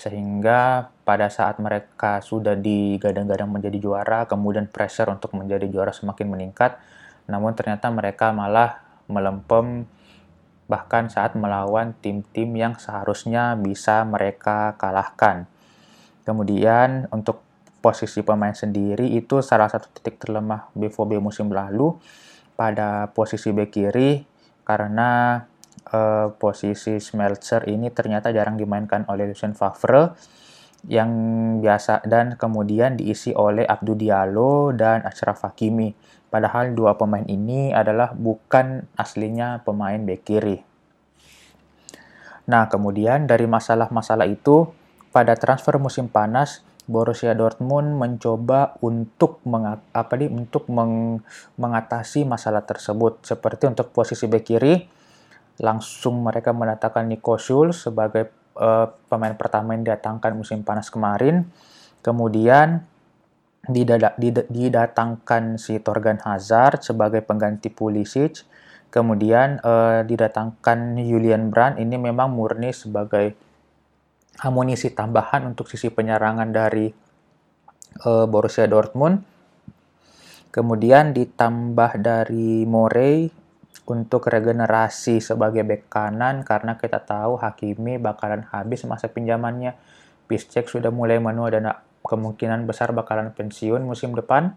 Sehingga 0.00 0.88
pada 1.04 1.28
saat 1.28 1.60
mereka 1.60 2.24
sudah 2.24 2.56
digadang-gadang 2.56 3.48
menjadi 3.48 3.76
juara, 3.80 4.24
kemudian 4.24 4.68
pressure 4.68 5.08
untuk 5.12 5.36
menjadi 5.36 5.68
juara 5.68 5.92
semakin 5.92 6.28
meningkat, 6.28 6.80
namun 7.28 7.52
ternyata 7.52 7.92
mereka 7.92 8.32
malah 8.32 8.80
melempem 9.10 9.84
bahkan 10.70 11.10
saat 11.10 11.34
melawan 11.34 11.98
tim-tim 11.98 12.46
yang 12.54 12.78
seharusnya 12.78 13.58
bisa 13.58 14.06
mereka 14.06 14.78
kalahkan. 14.78 15.50
Kemudian 16.22 17.10
untuk 17.10 17.42
posisi 17.82 18.22
pemain 18.22 18.54
sendiri 18.54 19.08
itu 19.18 19.42
salah 19.42 19.66
satu 19.66 19.90
titik 19.90 20.20
terlemah 20.20 20.70
BVB 20.76 21.18
musim 21.18 21.50
lalu 21.50 21.96
pada 22.54 23.08
posisi 23.10 23.50
bek 23.50 23.72
kiri 23.72 24.29
karena 24.70 25.42
uh, 25.90 26.30
posisi 26.38 27.02
Smeltzer 27.02 27.66
ini 27.66 27.90
ternyata 27.90 28.30
jarang 28.30 28.54
dimainkan 28.54 29.02
oleh 29.10 29.26
Lucien 29.26 29.50
Favre 29.50 30.14
yang 30.86 31.10
biasa 31.58 32.06
dan 32.06 32.38
kemudian 32.38 32.94
diisi 32.94 33.34
oleh 33.34 33.66
Abdou 33.66 33.98
Diallo 33.98 34.70
dan 34.70 35.02
Achraf 35.02 35.42
Hakimi. 35.42 35.90
Padahal 36.30 36.78
dua 36.78 36.94
pemain 36.94 37.26
ini 37.26 37.74
adalah 37.74 38.14
bukan 38.14 38.86
aslinya 38.94 39.66
pemain 39.66 39.98
bek 39.98 40.22
kiri. 40.22 40.62
Nah, 42.46 42.70
kemudian 42.70 43.26
dari 43.26 43.50
masalah-masalah 43.50 44.30
itu 44.30 44.70
pada 45.10 45.34
transfer 45.34 45.74
musim 45.82 46.06
panas 46.06 46.62
Borussia 46.90 47.38
Dortmund 47.38 47.94
mencoba 47.94 48.74
untuk 48.82 49.38
apa 49.94 50.14
di 50.18 50.26
untuk 50.26 50.66
meng, 50.66 51.22
mengatasi 51.54 52.26
masalah 52.26 52.66
tersebut. 52.66 53.22
Seperti 53.22 53.70
untuk 53.70 53.94
posisi 53.94 54.26
bek 54.26 54.42
kiri 54.42 54.74
langsung 55.62 56.26
mereka 56.26 56.50
mendatangkan 56.50 57.06
Nico 57.06 57.38
Schulz 57.38 57.86
sebagai 57.86 58.34
uh, 58.58 58.90
pemain 59.06 59.38
pertama 59.38 59.78
yang 59.78 59.86
didatangkan 59.86 60.34
musim 60.34 60.66
panas 60.66 60.90
kemarin. 60.90 61.46
Kemudian 62.02 62.82
didatangkan 64.50 65.60
si 65.60 65.78
Torgan 65.78 66.18
Hazard 66.26 66.82
sebagai 66.82 67.22
pengganti 67.22 67.70
Pulisic. 67.70 68.42
Kemudian 68.90 69.62
uh, 69.62 70.02
didatangkan 70.02 70.98
Julian 70.98 71.54
Brandt. 71.54 71.78
Ini 71.78 71.94
memang 71.94 72.34
murni 72.34 72.74
sebagai 72.74 73.38
amunisi 74.40 74.88
tambahan 74.90 75.44
untuk 75.44 75.68
sisi 75.68 75.92
penyerangan 75.92 76.48
dari 76.48 76.88
uh, 78.04 78.24
Borussia 78.24 78.64
Dortmund. 78.64 79.22
Kemudian 80.50 81.14
ditambah 81.14 82.02
dari 82.02 82.66
Morey 82.66 83.30
untuk 83.86 84.26
regenerasi 84.26 85.22
sebagai 85.22 85.62
bek 85.62 85.86
kanan 85.86 86.42
karena 86.42 86.74
kita 86.74 86.98
tahu 87.02 87.38
Hakimi 87.38 88.02
bakalan 88.02 88.46
habis 88.50 88.82
masa 88.88 89.06
pinjamannya. 89.06 89.78
Piszczek 90.26 90.66
sudah 90.70 90.90
mulai 90.90 91.18
menua 91.18 91.50
dan 91.50 91.70
kemungkinan 92.02 92.66
besar 92.66 92.90
bakalan 92.90 93.30
pensiun 93.34 93.82
musim 93.82 94.14
depan. 94.14 94.54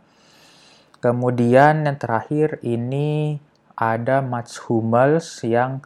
Kemudian 1.01 1.83
yang 1.83 1.97
terakhir 1.99 2.63
ini 2.63 3.37
ada 3.73 4.21
Mats 4.21 4.61
Hummels 4.65 5.41
yang 5.43 5.81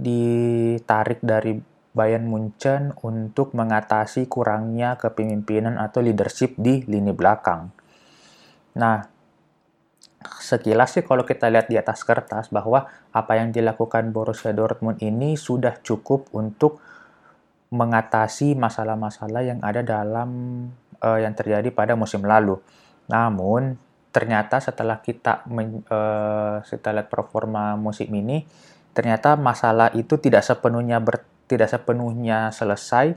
ditarik 0.00 1.20
dari 1.22 1.73
Bayern 1.94 2.26
Munchen 2.26 2.90
untuk 3.06 3.54
mengatasi 3.54 4.26
kurangnya 4.26 4.98
kepemimpinan 4.98 5.78
atau 5.78 6.02
leadership 6.02 6.58
di 6.58 6.82
lini 6.90 7.14
belakang. 7.14 7.70
Nah, 8.74 9.06
sekilas 10.42 10.98
sih 10.98 11.06
kalau 11.06 11.22
kita 11.22 11.46
lihat 11.46 11.70
di 11.70 11.78
atas 11.78 12.02
kertas 12.02 12.50
bahwa 12.50 12.90
apa 13.14 13.32
yang 13.38 13.54
dilakukan 13.54 14.10
Borussia 14.10 14.50
Dortmund 14.50 14.98
ini 15.06 15.38
sudah 15.38 15.78
cukup 15.80 16.34
untuk 16.34 16.82
mengatasi 17.70 18.58
masalah-masalah 18.58 19.42
yang 19.46 19.60
ada 19.62 19.86
dalam 19.86 20.30
uh, 20.98 21.18
yang 21.18 21.34
terjadi 21.34 21.70
pada 21.70 21.94
musim 21.94 22.26
lalu. 22.26 22.58
Namun 23.06 23.78
ternyata 24.14 24.62
setelah 24.62 25.02
kita 25.02 25.42
men, 25.50 25.82
uh, 25.90 26.62
setelah 26.62 27.02
lihat 27.02 27.10
performa 27.10 27.74
musim 27.74 28.10
ini, 28.14 28.46
ternyata 28.94 29.34
masalah 29.34 29.90
itu 29.98 30.14
tidak 30.22 30.46
sepenuhnya 30.46 31.02
ber, 31.02 31.26
tidak 31.46 31.68
sepenuhnya 31.72 32.50
selesai, 32.50 33.14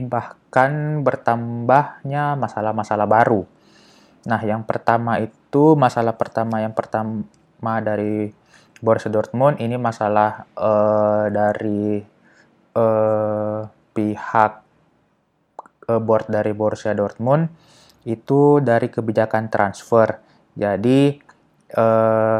bahkan 0.00 1.00
bertambahnya 1.00 2.36
masalah-masalah 2.36 3.08
baru. 3.08 3.42
Nah, 4.26 4.40
yang 4.42 4.66
pertama 4.66 5.22
itu 5.22 5.78
masalah 5.78 6.18
pertama 6.18 6.58
yang 6.60 6.74
pertama 6.74 7.78
dari 7.80 8.34
Borussia 8.82 9.08
Dortmund 9.08 9.56
ini 9.62 9.80
masalah 9.80 10.44
uh, 10.52 11.32
dari 11.32 12.02
uh, 12.76 13.60
pihak 13.96 14.52
uh, 15.88 16.00
board 16.02 16.26
dari 16.28 16.52
Borussia 16.52 16.92
Dortmund 16.92 17.48
itu 18.04 18.60
dari 18.60 18.92
kebijakan 18.92 19.48
transfer. 19.48 20.20
Jadi 20.52 21.16
uh, 21.76 22.38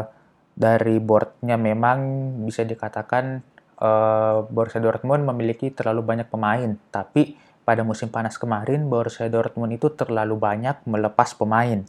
dari 0.57 0.97
boardnya 0.97 1.57
memang 1.57 1.97
bisa 2.45 2.65
dikatakan 2.65 3.41
uh, 3.81 4.45
Borussia 4.49 4.81
Dortmund 4.81 5.25
memiliki 5.25 5.69
terlalu 5.73 6.05
banyak 6.05 6.27
pemain, 6.29 6.77
tapi 6.89 7.37
pada 7.67 7.83
musim 7.83 8.07
panas 8.07 8.39
kemarin 8.39 8.87
Borussia 8.87 9.27
Dortmund 9.27 9.75
itu 9.75 9.91
terlalu 9.91 10.39
banyak 10.39 10.87
melepas 10.87 11.35
pemain. 11.35 11.83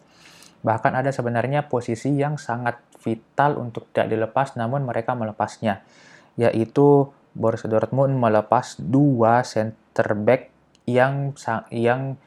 Bahkan 0.58 0.92
ada 0.92 1.14
sebenarnya 1.14 1.70
posisi 1.70 2.18
yang 2.18 2.34
sangat 2.34 2.82
vital 2.98 3.62
untuk 3.62 3.86
tidak 3.94 4.10
dilepas 4.10 4.58
namun 4.58 4.82
mereka 4.82 5.14
melepasnya, 5.14 5.86
yaitu 6.34 7.08
Borussia 7.32 7.70
Dortmund 7.70 8.18
melepas 8.18 8.74
dua 8.82 9.46
center 9.46 10.18
back 10.18 10.50
yang 10.88 11.36
yang 11.70 12.18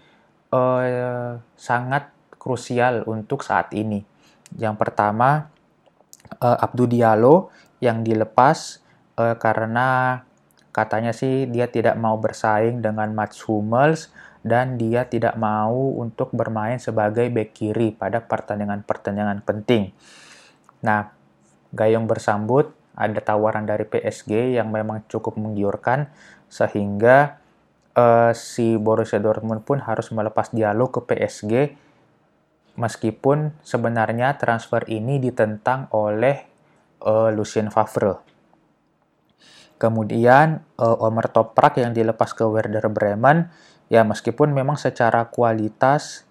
uh, 0.53 1.35
sangat 1.59 2.07
krusial 2.39 3.03
untuk 3.05 3.43
saat 3.43 3.69
ini. 3.75 4.01
Yang 4.55 4.75
pertama 4.79 5.51
uh, 6.39 6.57
Abdou 6.57 6.87
Diallo 6.87 7.51
yang 7.83 8.01
dilepas 8.05 8.80
uh, 9.21 9.35
karena 9.37 10.21
katanya 10.73 11.13
sih 11.13 11.45
dia 11.45 11.69
tidak 11.69 11.99
mau 11.99 12.17
bersaing 12.17 12.81
dengan 12.81 13.13
Mats 13.13 13.43
Hummels 13.45 14.09
dan 14.41 14.81
dia 14.81 15.05
tidak 15.05 15.37
mau 15.37 15.93
untuk 16.01 16.33
bermain 16.33 16.81
sebagai 16.81 17.29
bek 17.29 17.53
kiri 17.53 17.93
pada 17.93 18.25
pertandingan-pertandingan 18.25 19.45
penting. 19.45 19.93
Nah, 20.81 21.13
Gayung 21.71 22.09
bersambut 22.09 22.73
ada 22.97 23.21
tawaran 23.21 23.63
dari 23.63 23.85
PSG 23.87 24.57
yang 24.57 24.73
memang 24.73 25.05
cukup 25.07 25.37
menggiurkan 25.39 26.11
sehingga 26.51 27.39
uh, 27.95 28.35
si 28.35 28.75
Borussia 28.75 29.21
Dortmund 29.21 29.63
pun 29.63 29.79
harus 29.79 30.11
melepas 30.11 30.51
dialog 30.51 30.91
ke 30.91 30.99
PSG 31.05 31.53
meskipun 32.75 33.55
sebenarnya 33.63 34.35
transfer 34.35 34.83
ini 34.89 35.21
ditentang 35.21 35.87
oleh 35.95 36.43
uh, 37.03 37.29
Lucien 37.31 37.71
Favre. 37.71 38.30
Kemudian 39.81 40.61
uh, 40.77 41.05
Omer 41.09 41.25
Toprak 41.33 41.81
yang 41.81 41.97
dilepas 41.97 42.37
ke 42.37 42.45
Werder 42.45 42.85
Bremen 42.93 43.49
ya 43.89 44.05
meskipun 44.05 44.53
memang 44.53 44.77
secara 44.77 45.25
kualitas 45.33 46.29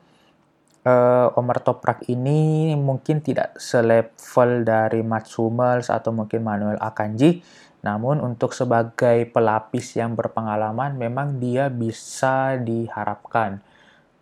uh, 0.84 1.28
Omar 1.36 1.60
Toprak 1.60 2.06
ini 2.08 2.72
mungkin 2.76 3.20
tidak 3.20 3.56
selevel 3.60 4.64
dari 4.64 5.04
Mats 5.04 5.36
Hummels 5.36 5.92
atau 5.92 6.14
mungkin 6.14 6.40
Manuel 6.40 6.80
Akanji, 6.80 7.44
namun 7.84 8.20
untuk 8.20 8.56
sebagai 8.56 9.28
pelapis 9.28 9.96
yang 9.96 10.16
berpengalaman 10.16 10.96
memang 10.96 11.40
dia 11.40 11.68
bisa 11.68 12.56
diharapkan. 12.60 13.60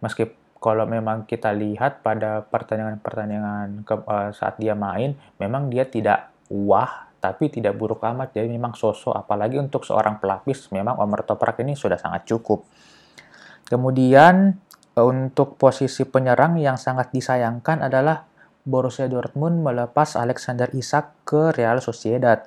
Meskipun 0.03 0.37
kalau 0.59 0.91
memang 0.91 1.23
kita 1.23 1.55
lihat 1.55 2.03
pada 2.03 2.43
pertandingan-pertandingan 2.43 3.87
uh, 3.87 4.31
saat 4.35 4.59
dia 4.59 4.75
main, 4.75 5.15
memang 5.39 5.71
dia 5.71 5.87
tidak 5.87 6.35
wah, 6.51 7.07
tapi 7.19 7.51
tidak 7.51 7.75
buruk 7.75 8.03
amat. 8.03 8.35
Jadi 8.35 8.49
memang 8.51 8.75
sosok, 8.75 9.15
apalagi 9.15 9.59
untuk 9.59 9.83
seorang 9.83 10.23
pelapis, 10.23 10.71
memang 10.71 10.99
Omar 11.03 11.27
Toprak 11.27 11.59
ini 11.63 11.75
sudah 11.75 11.99
sangat 11.99 12.27
cukup. 12.27 12.65
Kemudian 13.69 14.57
untuk 14.99 15.61
posisi 15.61 16.03
penyerang 16.09 16.59
yang 16.59 16.81
sangat 16.81 17.15
disayangkan 17.15 17.87
adalah 17.87 18.27
Borussia 18.69 19.07
Dortmund 19.07 19.63
melepas 19.63 20.19
Alexander 20.19 20.69
Isak 20.75 21.25
ke 21.25 21.55
Real 21.55 21.81
Sociedad 21.81 22.45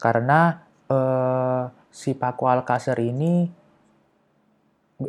karena 0.00 0.64
uh, 0.88 1.68
si 1.92 2.16
Paco 2.16 2.48
Alcacer 2.48 2.96
ini 3.04 3.46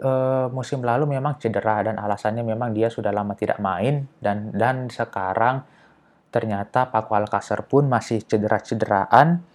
uh, 0.03 0.47
musim 0.51 0.83
lalu 0.83 1.15
memang 1.15 1.39
cedera 1.39 1.85
dan 1.87 1.95
alasannya 1.95 2.43
memang 2.43 2.75
dia 2.75 2.91
sudah 2.91 3.15
lama 3.15 3.33
tidak 3.39 3.57
main 3.63 4.03
dan 4.19 4.51
dan 4.51 4.91
sekarang 4.91 5.63
ternyata 6.33 6.89
Paco 6.89 7.13
Alcacer 7.13 7.61
pun 7.69 7.85
masih 7.85 8.25
cedera-cederaan. 8.25 9.45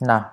Nah, 0.00 0.32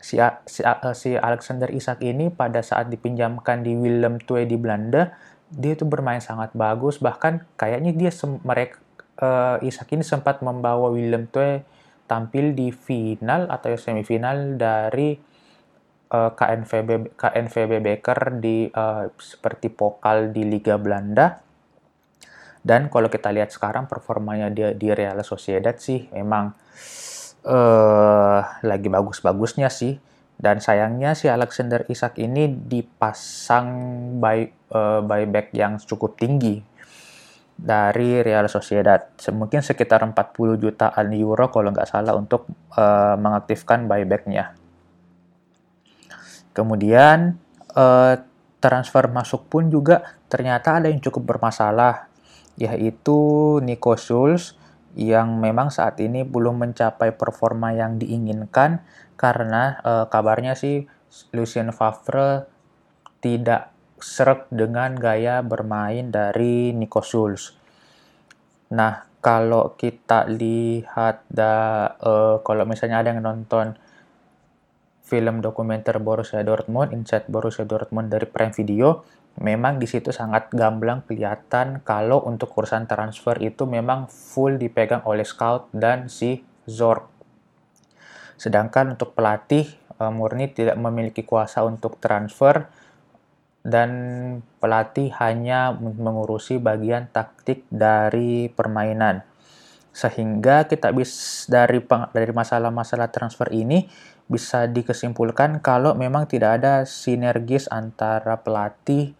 si, 0.00 0.16
si, 0.48 0.64
si 0.96 1.10
Alexander 1.12 1.68
Isak 1.68 2.00
ini 2.00 2.32
pada 2.32 2.64
saat 2.64 2.88
dipinjamkan 2.88 3.60
di 3.60 3.76
Willem 3.76 4.16
II 4.24 4.48
di 4.48 4.56
Belanda 4.56 5.12
dia 5.46 5.78
itu 5.78 5.86
bermain 5.86 6.18
sangat 6.18 6.50
bagus 6.58 6.98
bahkan 6.98 7.46
kayaknya 7.54 7.94
dia 7.94 8.10
mereka 8.42 8.82
uh, 9.22 9.62
Isak 9.62 9.94
ini 9.94 10.02
sempat 10.02 10.42
membawa 10.42 10.90
Willem 10.90 11.30
Tue 11.30 11.62
tampil 12.06 12.54
di 12.54 12.74
final 12.74 13.50
atau 13.50 13.74
semifinal 13.74 14.54
dari 14.54 15.18
uh, 16.14 16.30
eh, 16.30 16.30
KNVB 16.38 17.18
KNVB 17.18 17.72
Beker 17.82 18.38
di 18.38 18.70
uh, 18.70 19.10
seperti 19.18 19.74
pokal 19.74 20.30
di 20.30 20.46
Liga 20.46 20.78
Belanda 20.78 21.45
dan 22.66 22.90
kalau 22.90 23.06
kita 23.06 23.30
lihat 23.30 23.54
sekarang 23.54 23.86
performanya 23.86 24.50
dia 24.50 24.74
di 24.74 24.90
Real 24.90 25.22
Sociedad 25.22 25.78
sih 25.78 26.10
memang 26.10 26.50
uh, 27.46 28.40
lagi 28.66 28.90
bagus-bagusnya 28.90 29.70
sih 29.70 30.02
dan 30.36 30.58
sayangnya 30.58 31.14
si 31.14 31.30
Alexander 31.30 31.86
Isak 31.86 32.18
ini 32.18 32.50
dipasang 32.50 33.70
by, 34.18 34.50
uh, 34.74 35.00
buyback 35.00 35.54
yang 35.54 35.78
cukup 35.78 36.18
tinggi 36.18 36.60
dari 37.56 38.20
Real 38.20 38.44
Sociedad. 38.52 39.00
Mungkin 39.32 39.64
sekitar 39.64 40.04
40 40.04 40.60
jutaan 40.60 41.08
euro 41.16 41.48
kalau 41.48 41.72
nggak 41.72 41.88
salah 41.88 42.12
untuk 42.12 42.44
uh, 42.76 43.16
mengaktifkan 43.16 43.88
buybacknya. 43.88 44.52
Kemudian 46.52 47.40
uh, 47.72 48.20
transfer 48.60 49.08
masuk 49.08 49.48
pun 49.48 49.72
juga 49.72 50.04
ternyata 50.28 50.80
ada 50.80 50.92
yang 50.92 51.00
cukup 51.00 51.36
bermasalah, 51.36 52.12
yaitu 52.56 53.60
Nico 53.62 53.96
Schulz 53.96 54.56
yang 54.96 55.40
memang 55.44 55.68
saat 55.68 56.00
ini 56.00 56.24
belum 56.24 56.56
mencapai 56.56 57.12
performa 57.12 57.76
yang 57.76 58.00
diinginkan 58.00 58.80
karena 59.20 59.80
uh, 59.84 60.04
kabarnya 60.08 60.56
sih 60.56 60.88
Lucien 61.36 61.68
Favre 61.72 62.48
tidak 63.20 63.72
serak 64.00 64.48
dengan 64.52 64.96
gaya 64.96 65.40
bermain 65.40 66.12
dari 66.12 66.72
Nico 66.72 67.00
Schulz. 67.00 67.56
Nah, 68.72 69.08
kalau 69.24 69.74
kita 69.76 70.28
lihat 70.28 71.24
da, 71.32 71.86
uh, 71.98 72.40
kalau 72.44 72.68
misalnya 72.68 73.00
ada 73.02 73.12
yang 73.12 73.24
nonton 73.24 73.76
film 75.06 75.38
dokumenter 75.38 76.02
Borussia 76.02 76.42
Dortmund, 76.42 76.90
Inside 76.90 77.30
Borussia 77.30 77.62
Dortmund 77.62 78.10
dari 78.10 78.26
Prime 78.26 78.50
Video, 78.50 79.06
memang 79.38 79.78
di 79.78 79.86
situ 79.86 80.10
sangat 80.10 80.50
gamblang 80.50 81.06
kelihatan 81.06 81.86
kalau 81.86 82.26
untuk 82.26 82.50
urusan 82.58 82.90
transfer 82.90 83.38
itu 83.38 83.70
memang 83.70 84.10
full 84.10 84.58
dipegang 84.58 85.06
oleh 85.06 85.22
scout 85.22 85.70
dan 85.70 86.10
si 86.10 86.42
Zorc 86.66 87.16
Sedangkan 88.36 88.94
untuk 88.94 89.16
pelatih 89.16 89.64
uh, 89.96 90.12
murni 90.12 90.52
tidak 90.52 90.76
memiliki 90.76 91.24
kuasa 91.24 91.64
untuk 91.64 91.96
transfer 91.96 92.68
dan 93.66 93.90
pelatih 94.62 95.10
hanya 95.18 95.74
mengurusi 95.74 96.62
bagian 96.62 97.10
taktik 97.10 97.66
dari 97.72 98.46
permainan. 98.52 99.26
Sehingga 99.90 100.68
kita 100.68 100.92
bisa 100.92 101.48
dari 101.48 101.80
dari 102.12 102.32
masalah-masalah 102.36 103.08
transfer 103.08 103.48
ini 103.50 103.88
bisa 104.26 104.66
dikesimpulkan 104.66 105.62
kalau 105.62 105.94
memang 105.94 106.26
tidak 106.26 106.62
ada 106.62 106.82
sinergis 106.82 107.70
antara 107.70 108.42
pelatih 108.42 109.14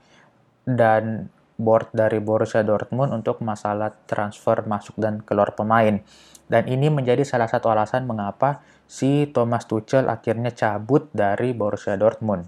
dan 0.66 1.30
board 1.56 1.94
dari 1.94 2.20
Borussia 2.20 2.60
Dortmund 2.66 3.14
untuk 3.14 3.40
masalah 3.40 3.94
transfer 4.04 4.66
masuk 4.66 4.98
dan 5.00 5.24
keluar 5.24 5.54
pemain. 5.56 6.02
Dan 6.46 6.62
ini 6.70 6.92
menjadi 6.92 7.26
salah 7.26 7.50
satu 7.50 7.70
alasan 7.72 8.06
mengapa 8.06 8.62
si 8.86 9.26
Thomas 9.30 9.66
Tuchel 9.66 10.06
akhirnya 10.06 10.54
cabut 10.54 11.10
dari 11.10 11.50
Borussia 11.56 11.98
Dortmund. 11.98 12.46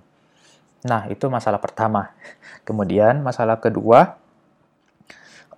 Nah, 0.87 1.11
itu 1.11 1.27
masalah 1.27 1.59
pertama. 1.59 2.15
Kemudian 2.67 3.23
masalah 3.27 3.59
kedua 3.59 4.19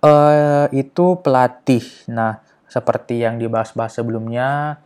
uh, 0.01 0.65
itu 0.73 1.21
pelatih. 1.21 1.85
Nah, 2.09 2.41
seperti 2.65 3.21
yang 3.21 3.37
dibahas-bahas 3.37 4.01
sebelumnya, 4.01 4.81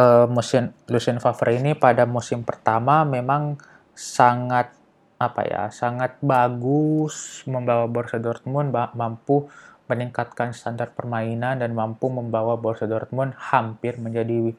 uh, 0.00 0.26
musim 0.26 0.72
Lucien 0.88 1.20
Favre 1.20 1.60
ini 1.60 1.76
pada 1.76 2.08
musim 2.08 2.40
pertama 2.40 3.04
memang 3.04 3.60
sangat 3.92 4.72
apa 5.20 5.44
ya, 5.44 5.62
sangat 5.68 6.16
bagus 6.24 7.44
membawa 7.44 7.84
Borussia 7.84 8.16
Dortmund 8.16 8.72
mampu 8.72 9.52
meningkatkan 9.84 10.56
standar 10.56 10.96
permainan 10.96 11.60
dan 11.60 11.76
mampu 11.76 12.08
membawa 12.08 12.56
Borussia 12.56 12.88
Dortmund 12.88 13.36
hampir 13.36 14.00
menjadi 14.00 14.56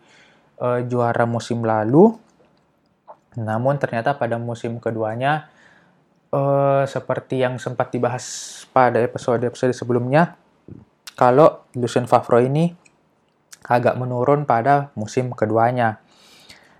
uh, 0.61 0.85
juara 0.85 1.25
musim 1.25 1.65
lalu. 1.65 2.13
Namun 3.41 3.81
ternyata 3.81 4.13
pada 4.13 4.37
musim 4.37 4.77
keduanya, 4.77 5.49
uh, 6.29 6.85
seperti 6.85 7.41
yang 7.41 7.57
sempat 7.57 7.89
dibahas 7.89 8.21
pada 8.69 9.01
episode-episode 9.01 9.73
sebelumnya, 9.73 10.37
kalau 11.17 11.65
Lucien 11.73 12.05
Favre 12.05 12.45
ini 12.45 12.75
agak 13.65 13.97
menurun 13.97 14.49
pada 14.49 14.89
musim 14.97 15.33
keduanya. 15.33 16.01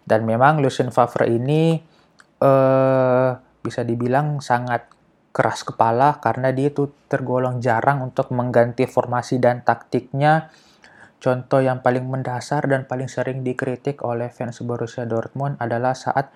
Dan 0.06 0.26
memang 0.26 0.60
Lucien 0.60 0.90
Favre 0.90 1.30
ini 1.30 1.78
uh, 2.42 3.38
bisa 3.62 3.86
dibilang 3.86 4.42
sangat 4.42 4.90
keras 5.32 5.64
kepala 5.64 6.20
karena 6.20 6.52
dia 6.52 6.74
itu 6.74 6.92
tergolong 7.08 7.64
jarang 7.64 8.04
untuk 8.04 8.34
mengganti 8.36 8.84
formasi 8.90 9.40
dan 9.40 9.64
taktiknya. 9.64 10.52
Contoh 11.22 11.62
yang 11.62 11.86
paling 11.86 12.10
mendasar 12.10 12.66
dan 12.66 12.90
paling 12.90 13.06
sering 13.06 13.46
dikritik 13.46 14.02
oleh 14.02 14.34
fans 14.34 14.58
Borussia 14.66 15.06
Dortmund 15.06 15.62
adalah 15.62 15.94
saat 15.94 16.34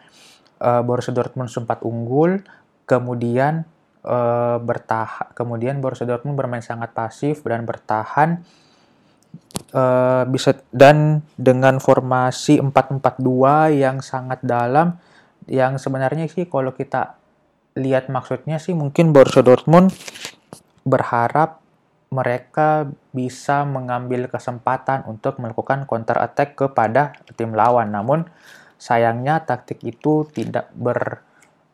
uh, 0.62 0.86
Borussia 0.86 1.12
Dortmund 1.12 1.50
sempat 1.50 1.82
unggul, 1.82 2.46
kemudian 2.86 3.66
uh, 4.06 4.62
bertahan, 4.62 5.34
kemudian 5.34 5.82
Borussia 5.82 6.06
Dortmund 6.06 6.38
bermain 6.38 6.62
sangat 6.62 6.94
pasif 6.94 7.42
dan 7.42 7.66
bertahan 7.66 8.46
uh, 9.72 10.24
bisa 10.30 10.58
dan 10.72 11.22
dengan 11.36 11.80
formasi 11.80 12.60
4-4-2 12.60 13.80
yang 13.80 14.00
sangat 14.02 14.42
dalam 14.42 14.98
yang 15.46 15.78
sebenarnya 15.78 16.26
sih 16.26 16.50
kalau 16.50 16.74
kita 16.74 17.18
lihat 17.78 18.10
maksudnya 18.10 18.58
sih 18.58 18.74
mungkin 18.74 19.14
Borussia 19.14 19.46
Dortmund 19.46 19.94
berharap 20.88 21.62
mereka 22.10 22.88
bisa 23.12 23.68
mengambil 23.68 24.32
kesempatan 24.32 25.04
untuk 25.10 25.42
melakukan 25.42 25.84
counter 25.90 26.16
attack 26.22 26.56
kepada 26.56 27.18
tim 27.36 27.52
lawan. 27.52 27.92
Namun 27.92 28.24
Sayangnya 28.76 29.42
taktik 29.42 29.82
itu 29.88 30.28
tidak 30.36 30.68
ber, 30.76 31.24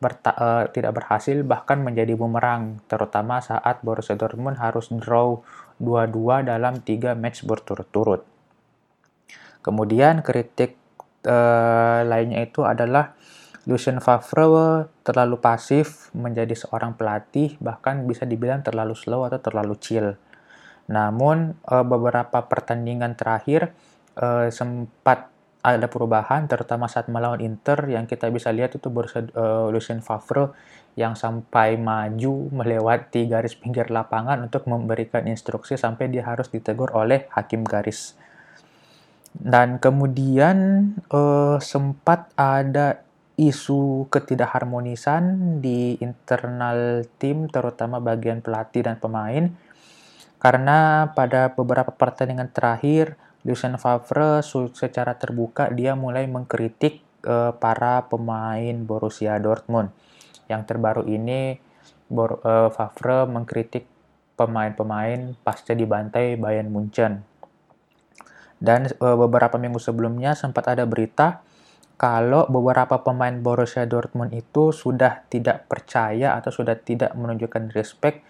berta, 0.02 0.34
uh, 0.34 0.64
tidak 0.74 0.98
berhasil 0.98 1.38
bahkan 1.46 1.78
menjadi 1.78 2.18
bumerang 2.18 2.82
terutama 2.90 3.38
saat 3.38 3.86
Borussia 3.86 4.18
Dortmund 4.18 4.58
harus 4.58 4.90
draw 4.90 5.38
2-2 5.78 6.50
dalam 6.50 6.82
tiga 6.82 7.14
match 7.14 7.46
berturut-turut. 7.46 8.26
Kemudian 9.62 10.26
kritik 10.26 10.74
uh, 11.22 12.02
lainnya 12.02 12.42
itu 12.42 12.66
adalah 12.66 13.14
Lucien 13.62 14.02
Favre 14.02 14.90
terlalu 15.06 15.38
pasif 15.38 16.10
menjadi 16.18 16.58
seorang 16.58 16.98
pelatih 16.98 17.54
bahkan 17.62 18.02
bisa 18.10 18.26
dibilang 18.26 18.66
terlalu 18.66 18.98
slow 18.98 19.22
atau 19.22 19.38
terlalu 19.38 19.78
chill. 19.78 20.18
Namun 20.90 21.54
uh, 21.70 21.86
beberapa 21.86 22.42
pertandingan 22.42 23.14
terakhir 23.14 23.70
uh, 24.18 24.50
sempat 24.50 25.31
ada 25.62 25.86
perubahan 25.86 26.50
terutama 26.50 26.90
saat 26.90 27.06
melawan 27.06 27.38
Inter 27.38 27.86
yang 27.86 28.10
kita 28.10 28.26
bisa 28.34 28.50
lihat 28.50 28.74
itu 28.74 28.90
Borussia 28.90 29.22
uh, 29.38 29.70
Lucien 29.70 30.02
Favre 30.02 30.50
yang 30.98 31.14
sampai 31.14 31.78
maju 31.78 32.50
melewati 32.52 33.30
garis 33.30 33.54
pinggir 33.56 33.88
lapangan 33.88 34.42
untuk 34.42 34.66
memberikan 34.66 35.24
instruksi 35.24 35.78
sampai 35.78 36.10
dia 36.10 36.26
harus 36.26 36.50
ditegur 36.50 36.92
oleh 36.92 37.30
hakim 37.32 37.64
garis. 37.64 38.18
Dan 39.32 39.80
kemudian 39.80 40.92
uh, 41.08 41.56
sempat 41.62 42.28
ada 42.36 43.00
isu 43.40 44.12
ketidakharmonisan 44.12 45.56
di 45.64 45.96
internal 46.04 47.08
tim 47.16 47.48
terutama 47.48 47.96
bagian 47.96 48.44
pelatih 48.44 48.84
dan 48.84 49.00
pemain 49.00 49.48
karena 50.36 51.08
pada 51.16 51.54
beberapa 51.54 51.88
pertandingan 51.94 52.52
terakhir 52.52 53.16
Lucien 53.42 53.74
Favre 53.74 54.42
secara 54.74 55.18
terbuka 55.18 55.66
dia 55.74 55.98
mulai 55.98 56.30
mengkritik 56.30 57.02
uh, 57.26 57.50
para 57.58 58.06
pemain 58.06 58.74
Borussia 58.86 59.38
Dortmund. 59.42 59.90
Yang 60.46 60.62
terbaru 60.70 61.02
ini 61.10 61.58
Bor 62.06 62.38
uh, 62.44 62.70
Favre 62.70 63.26
mengkritik 63.26 63.88
pemain-pemain 64.38 65.34
pasca 65.42 65.74
dibantai 65.74 66.38
Bayern 66.38 66.70
Munchen. 66.70 67.26
Dan 68.62 68.86
uh, 69.02 69.18
beberapa 69.18 69.58
minggu 69.58 69.82
sebelumnya 69.82 70.38
sempat 70.38 70.70
ada 70.70 70.86
berita 70.86 71.42
kalau 71.98 72.46
beberapa 72.50 73.02
pemain 73.02 73.34
Borussia 73.42 73.86
Dortmund 73.86 74.34
itu 74.34 74.70
sudah 74.70 75.26
tidak 75.26 75.70
percaya 75.70 76.34
atau 76.38 76.50
sudah 76.50 76.78
tidak 76.78 77.14
menunjukkan 77.14 77.74
respect 77.74 78.22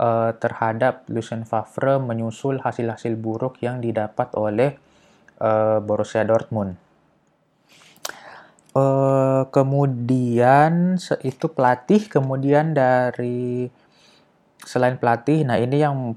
uh, 0.00 0.32
terhadap 0.36 1.04
Lucien 1.08 1.44
Favre 1.48 2.00
menyusul 2.00 2.60
hasil-hasil 2.60 3.16
buruk 3.16 3.60
yang 3.64 3.80
didapat 3.80 4.32
oleh 4.36 4.76
uh, 5.40 5.80
Borussia 5.80 6.24
Dortmund. 6.24 6.76
Uh, 8.76 9.48
kemudian 9.48 11.00
itu 11.24 11.46
pelatih, 11.48 12.12
kemudian 12.12 12.76
dari 12.76 13.72
selain 14.60 15.00
pelatih, 15.00 15.48
nah 15.48 15.56
ini 15.56 15.80
yang 15.80 16.12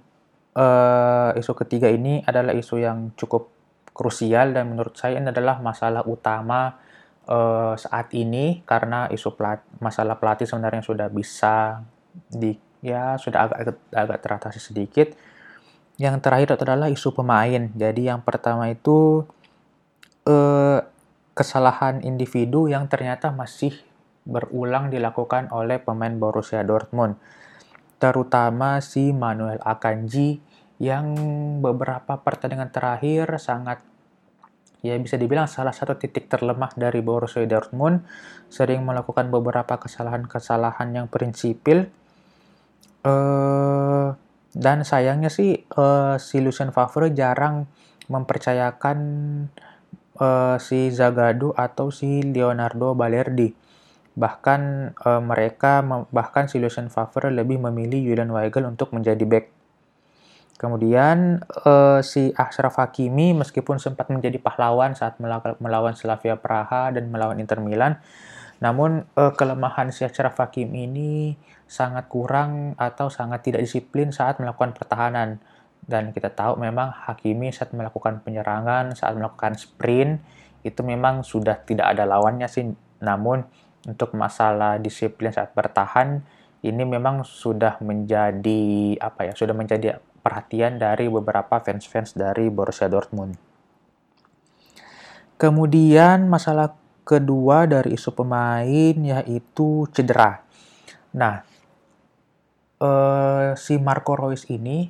uh, 0.59 1.31
isu 1.39 1.55
ketiga 1.55 1.87
ini 1.87 2.19
adalah 2.27 2.51
isu 2.51 2.83
yang 2.83 3.15
cukup 3.15 3.47
krusial 3.95 4.51
dan 4.51 4.75
menurut 4.75 4.95
saya 4.95 5.19
ini 5.19 5.31
adalah 5.31 5.59
masalah 5.63 6.03
utama 6.03 6.79
uh, 7.27 7.75
saat 7.79 8.11
ini 8.15 8.63
karena 8.63 9.11
isu 9.11 9.35
masalah 9.83 10.15
pelatih 10.19 10.47
sebenarnya 10.47 10.83
sudah 10.83 11.07
bisa 11.11 11.83
di 12.27 12.68
ya 12.79 13.19
sudah 13.19 13.47
agak 13.47 13.77
agak 13.91 14.19
teratasi 14.23 14.59
sedikit. 14.59 15.15
Yang 15.99 16.15
terakhir 16.23 16.49
adalah 16.63 16.87
isu 16.87 17.11
pemain. 17.11 17.67
Jadi 17.75 18.07
yang 18.07 18.23
pertama 18.23 18.71
itu 18.71 19.27
eh, 20.23 20.79
kesalahan 21.35 22.03
individu 22.03 22.71
yang 22.71 22.87
ternyata 22.87 23.31
masih 23.31 23.75
berulang 24.27 24.91
dilakukan 24.91 25.51
oleh 25.51 25.79
pemain 25.81 26.13
Borussia 26.15 26.63
Dortmund. 26.63 27.19
Terutama 27.99 28.79
si 28.79 29.11
Manuel 29.11 29.59
Akanji 29.59 30.39
yang 30.79 31.11
beberapa 31.59 32.15
pertandingan 32.23 32.71
terakhir 32.71 33.27
sangat 33.43 33.83
ya 34.79 34.95
bisa 34.95 35.19
dibilang 35.19 35.51
salah 35.51 35.75
satu 35.75 35.99
titik 35.99 36.31
terlemah 36.31 36.71
dari 36.79 37.03
Borussia 37.03 37.43
Dortmund 37.43 38.07
sering 38.47 38.87
melakukan 38.87 39.27
beberapa 39.27 39.75
kesalahan-kesalahan 39.75 40.95
yang 40.95 41.11
prinsipil 41.11 41.91
uh, 43.05 44.15
dan 44.55 44.81
sayangnya 44.81 45.29
sih 45.29 45.63
uh, 45.77 46.17
si 46.17 46.41
Lucien 46.41 46.73
Favre 46.73 47.13
jarang 47.13 47.69
mempercayakan 48.09 48.97
uh, 50.17 50.57
si 50.57 50.89
Zagadou 50.89 51.53
atau 51.53 51.93
si 51.93 52.25
Leonardo 52.25 52.97
Balerdi. 52.97 53.53
Bahkan 54.19 54.61
uh, 54.99 55.21
mereka 55.23 55.85
bahkan 56.11 56.49
si 56.49 56.59
Lucien 56.59 56.89
Favre 56.91 57.31
lebih 57.31 57.61
memilih 57.61 58.03
Julian 58.03 58.33
Weigel 58.33 58.67
untuk 58.67 58.91
menjadi 58.91 59.23
back. 59.23 59.45
Kemudian 60.59 61.39
uh, 61.63 62.03
si 62.03 62.35
Ashraf 62.35 62.75
Hakimi 62.75 63.31
meskipun 63.31 63.79
sempat 63.79 64.11
menjadi 64.11 64.35
pahlawan 64.43 64.91
saat 64.91 65.15
melawan 65.63 65.95
Slavia 65.95 66.35
Praha 66.35 66.91
dan 66.91 67.07
melawan 67.07 67.39
Inter 67.39 67.63
Milan, 67.63 67.95
namun 68.59 69.07
uh, 69.15 69.31
kelemahan 69.31 69.87
si 69.95 70.03
Ashraf 70.03 70.35
Hakimi 70.35 70.83
ini 70.83 71.39
sangat 71.69 72.09
kurang 72.09 72.73
atau 72.81 73.13
sangat 73.13 73.45
tidak 73.45 73.61
disiplin 73.61 74.09
saat 74.09 74.41
melakukan 74.41 74.73
pertahanan. 74.73 75.37
Dan 75.85 76.09
kita 76.09 76.33
tahu 76.33 76.57
memang 76.57 76.89
Hakimi 76.89 77.53
saat 77.53 77.69
melakukan 77.77 78.25
penyerangan, 78.25 78.97
saat 78.97 79.13
melakukan 79.13 79.53
sprint, 79.53 80.17
itu 80.65 80.81
memang 80.81 81.21
sudah 81.21 81.61
tidak 81.61 81.93
ada 81.93 82.09
lawannya 82.09 82.49
sih. 82.49 82.73
Namun 83.05 83.45
untuk 83.85 84.17
masalah 84.17 84.81
disiplin 84.81 85.29
saat 85.29 85.53
bertahan, 85.53 86.25
ini 86.65 86.83
memang 86.83 87.21
sudah 87.23 87.77
menjadi 87.79 88.97
apa 88.99 89.29
ya, 89.29 89.33
sudah 89.37 89.53
menjadi 89.53 90.01
perhatian 90.19 90.81
dari 90.81 91.07
beberapa 91.07 91.61
fans-fans 91.61 92.17
dari 92.17 92.51
Borussia 92.51 92.91
Dortmund. 92.91 93.39
Kemudian 95.39 96.27
masalah 96.27 96.75
kedua 97.07 97.63
dari 97.63 97.95
isu 97.95 98.11
pemain 98.11 98.95
yaitu 98.99 99.87
cedera. 99.95 100.43
Nah, 101.15 101.48
uh, 102.79 103.53
si 103.59 103.77
Marco 103.77 104.15
Reus 104.15 104.47
ini 104.51 104.87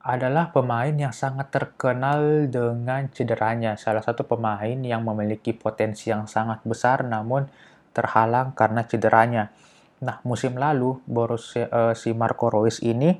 adalah 0.00 0.48
pemain 0.48 0.92
yang 0.92 1.12
sangat 1.12 1.52
terkenal 1.52 2.48
dengan 2.48 3.12
cederanya. 3.12 3.76
Salah 3.76 4.00
satu 4.00 4.24
pemain 4.24 4.80
yang 4.80 5.04
memiliki 5.04 5.52
potensi 5.52 6.08
yang 6.08 6.24
sangat 6.24 6.64
besar 6.64 7.04
namun 7.04 7.44
terhalang 7.92 8.56
karena 8.56 8.88
cederanya. 8.88 9.52
Nah, 10.00 10.24
musim 10.24 10.56
lalu 10.56 10.96
Borussia 11.04 11.68
uh, 11.68 11.92
si 11.92 12.16
Marco 12.16 12.48
Reus 12.48 12.80
ini 12.80 13.12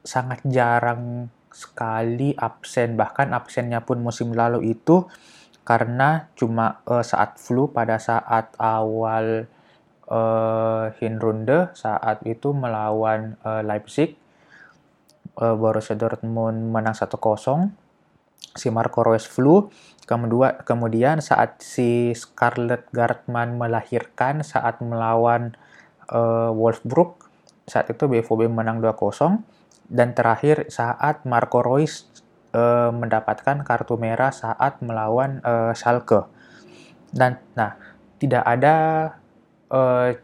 sangat 0.00 0.40
jarang 0.48 1.28
sekali 1.52 2.32
absen, 2.32 2.96
bahkan 2.96 3.36
absennya 3.36 3.84
pun 3.84 4.00
musim 4.00 4.32
lalu 4.32 4.72
itu 4.72 5.04
karena 5.64 6.28
cuma 6.36 6.80
uh, 6.88 7.04
saat 7.04 7.36
flu 7.40 7.68
pada 7.68 8.00
saat 8.00 8.52
awal 8.56 9.48
uh, 10.08 10.92
Hinrunde 11.00 11.72
saat 11.72 12.20
itu 12.28 12.52
melawan 12.52 13.40
uh, 13.44 13.64
Leipzig. 13.64 14.16
Uh, 15.34 15.58
Borussia 15.58 15.98
Dortmund 15.98 16.70
menang 16.70 16.94
1-0 16.94 17.10
si 18.54 18.70
Marco 18.70 19.02
Reus 19.02 19.26
flu. 19.26 19.66
Kemudian 20.64 21.24
saat 21.24 21.64
si 21.64 22.12
Scarlett 22.12 22.86
Gartman 22.92 23.56
melahirkan 23.56 24.44
saat 24.44 24.78
melawan 24.84 25.56
uh, 26.12 26.52
Wolfsburg 26.52 27.24
saat 27.64 27.88
itu 27.88 28.04
BVB 28.04 28.52
menang 28.52 28.84
2-0 28.84 29.40
dan 29.88 30.12
terakhir 30.12 30.68
saat 30.68 31.24
Marco 31.24 31.64
Reus 31.64 32.04
mendapatkan 32.94 33.66
kartu 33.66 33.98
merah 33.98 34.30
saat 34.30 34.78
melawan 34.78 35.42
uh, 35.42 35.74
Schalke. 35.74 36.30
Dan 37.10 37.42
nah 37.58 37.74
tidak 38.22 38.46
ada 38.46 38.74
uh, 39.74 40.14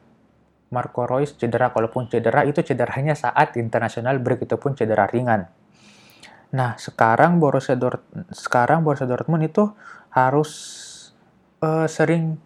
Marco 0.70 1.02
Reus 1.02 1.34
cedera, 1.34 1.74
kalaupun 1.74 2.06
cedera 2.06 2.46
itu 2.46 2.62
cederanya 2.62 3.18
saat 3.18 3.58
internasional 3.58 4.22
break 4.22 4.46
itu 4.46 4.54
pun 4.54 4.78
cedera 4.78 5.10
ringan. 5.10 5.50
Nah, 6.54 6.78
sekarang 6.78 7.42
Borussia 7.42 7.74
Dortmund, 7.74 8.30
sekarang 8.30 8.86
Borussia 8.86 9.10
Dortmund 9.10 9.50
itu 9.50 9.74
harus 10.14 10.50
uh, 11.62 11.90
sering 11.90 12.38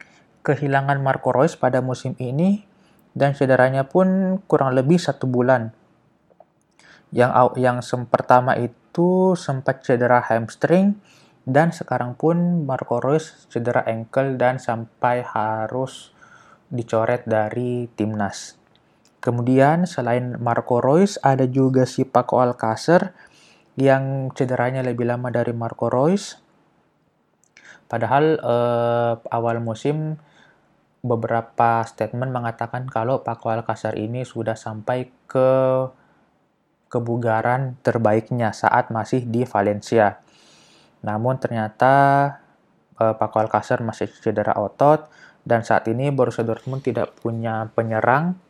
kehilangan 0.45 1.01
Marco 1.05 1.33
Reus 1.33 1.57
pada 1.57 1.85
musim 1.85 2.17
ini 2.21 2.65
dan 3.13 3.37
cederanya 3.37 3.89
pun 3.89 4.41
kurang 4.49 4.73
lebih 4.73 4.97
satu 4.97 5.29
bulan. 5.29 5.73
Yang 7.13 7.31
yang 7.61 7.79
pertama 8.09 8.57
itu 8.59 9.37
sempat 9.37 9.85
cedera 9.85 10.21
hamstring 10.25 10.97
dan 11.45 11.77
sekarang 11.77 12.17
pun 12.17 12.65
Marco 12.65 12.99
Reus 13.05 13.49
cedera 13.53 13.85
ankle 13.85 14.41
dan 14.41 14.57
sampai 14.57 15.21
harus 15.21 16.14
dicoret 16.75 17.23
dari 17.25 17.87
timnas. 17.95 18.59
Kemudian 19.23 19.89
selain 19.89 20.37
Marco 20.37 20.83
Reus 20.85 21.17
ada 21.25 21.49
juga 21.49 21.89
si 21.89 22.05
Paco 22.05 22.43
Alcacer 22.45 23.17
yang 23.79 24.29
cederanya 24.37 24.85
lebih 24.85 25.09
lama 25.09 25.33
dari 25.33 25.55
Marco 25.57 25.89
Reus. 25.89 26.37
Padahal 27.89 28.37
eh, 28.37 29.15
awal 29.33 29.63
musim 29.63 30.19
beberapa 31.01 31.85
statement 31.89 32.33
mengatakan 32.35 32.85
kalau 32.91 33.25
Paco 33.25 33.49
Alcacer 33.49 33.97
ini 33.97 34.29
sudah 34.29 34.59
sampai 34.59 35.09
ke 35.25 35.53
kebugaran 36.93 37.81
terbaiknya 37.81 38.53
saat 38.53 38.93
masih 38.93 39.25
di 39.25 39.49
Valencia. 39.49 40.21
Namun 41.01 41.41
ternyata 41.41 41.95
eh, 43.01 43.15
Paco 43.17 43.41
Alcacer 43.41 43.81
masih 43.81 44.13
cedera 44.21 44.53
otot 44.61 45.09
dan 45.45 45.61
saat 45.61 45.85
ini 45.93 46.09
Borussia 46.09 46.43
Dortmund 46.43 46.81
tidak 46.81 47.21
punya 47.21 47.69
penyerang 47.77 48.41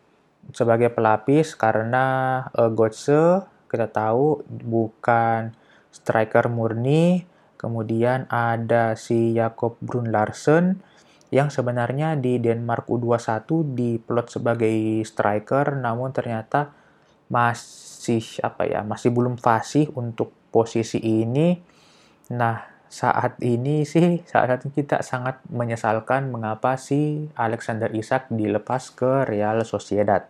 sebagai 0.55 0.95
pelapis 0.95 1.59
karena 1.59 2.39
uh, 2.55 2.71
Götze 2.71 3.43
kita 3.67 3.91
tahu 3.91 4.47
bukan 4.47 5.55
striker 5.91 6.47
murni. 6.47 7.27
Kemudian 7.59 8.29
ada 8.29 8.93
si 8.95 9.33
Jakob 9.33 9.81
Brun 9.81 10.13
Larsen 10.13 10.85
yang 11.33 11.49
sebenarnya 11.49 12.15
di 12.15 12.37
Denmark 12.37 12.87
U21 12.87 13.49
diplot 13.73 14.29
sebagai 14.29 15.03
striker 15.03 15.73
namun 15.81 16.13
ternyata 16.13 16.71
masih 17.33 18.45
apa 18.45 18.69
ya 18.69 18.85
masih 18.85 19.11
belum 19.11 19.41
fasih 19.41 19.89
untuk 19.97 20.31
posisi 20.53 21.01
ini. 21.01 21.57
Nah, 22.37 22.74
saat 22.89 23.41
ini 23.43 23.83
sih 23.83 24.23
saat 24.29 24.63
ini 24.63 24.71
kita 24.71 25.03
sangat 25.03 25.43
menyesalkan 25.51 26.31
mengapa 26.31 26.79
si 26.79 27.27
Alexander 27.35 27.91
Isak 27.91 28.31
dilepas 28.31 28.95
ke 28.95 29.27
Real 29.27 29.63
Sociedad. 29.67 30.27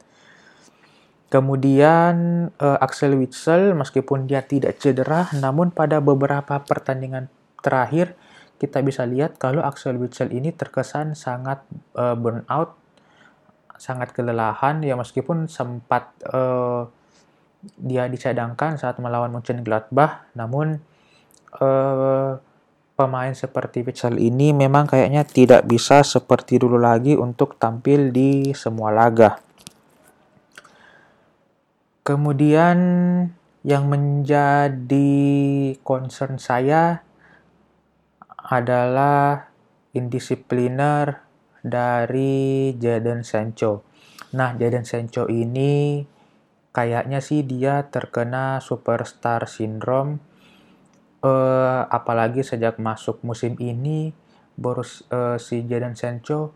Kemudian 1.28 2.46
uh, 2.62 2.78
Axel 2.78 3.18
Witsel 3.18 3.74
meskipun 3.74 4.30
dia 4.30 4.46
tidak 4.46 4.78
cedera 4.78 5.28
namun 5.34 5.74
pada 5.74 5.98
beberapa 5.98 6.62
pertandingan 6.62 7.26
terakhir 7.58 8.14
kita 8.62 8.80
bisa 8.80 9.02
lihat 9.02 9.36
kalau 9.36 9.60
Axel 9.60 9.98
Witsel 9.98 10.30
ini 10.30 10.54
terkesan 10.54 11.18
sangat 11.18 11.66
uh, 11.98 12.14
burnout, 12.14 12.78
sangat 13.76 14.14
kelelahan 14.14 14.80
ya 14.80 14.94
meskipun 14.94 15.50
sempat 15.50 16.14
uh, 16.30 16.86
dia 17.80 18.06
dicadangkan 18.06 18.76
saat 18.78 19.00
melawan 19.00 19.32
Mönchengladbach 19.32 20.28
namun 20.38 20.80
uh, 21.58 22.38
pemain 22.94 23.34
seperti 23.34 23.82
Witsel 23.82 24.22
ini 24.22 24.54
memang 24.54 24.86
kayaknya 24.86 25.26
tidak 25.26 25.66
bisa 25.66 26.06
seperti 26.06 26.62
dulu 26.62 26.78
lagi 26.78 27.18
untuk 27.18 27.58
tampil 27.58 28.14
di 28.14 28.54
semua 28.54 28.94
laga. 28.94 29.42
Kemudian 32.04 32.78
yang 33.64 33.88
menjadi 33.88 35.10
concern 35.80 36.36
saya 36.36 37.00
adalah 38.44 39.48
indisipliner 39.96 41.24
dari 41.64 42.76
Jadon 42.76 43.24
Sancho. 43.24 43.88
Nah, 44.36 44.52
Jadon 44.52 44.84
Sancho 44.84 45.24
ini 45.32 46.04
kayaknya 46.76 47.24
sih 47.24 47.40
dia 47.40 47.88
terkena 47.88 48.60
superstar 48.60 49.48
syndrome 49.48 50.20
uh, 51.24 51.88
apalagi 51.88 52.44
sejak 52.44 52.76
masuk 52.76 53.24
musim 53.24 53.56
ini 53.56 54.12
Boris 54.54 55.02
uh, 55.10 55.40
si 55.40 55.64
Jadon 55.64 55.96
Sancho 55.96 56.52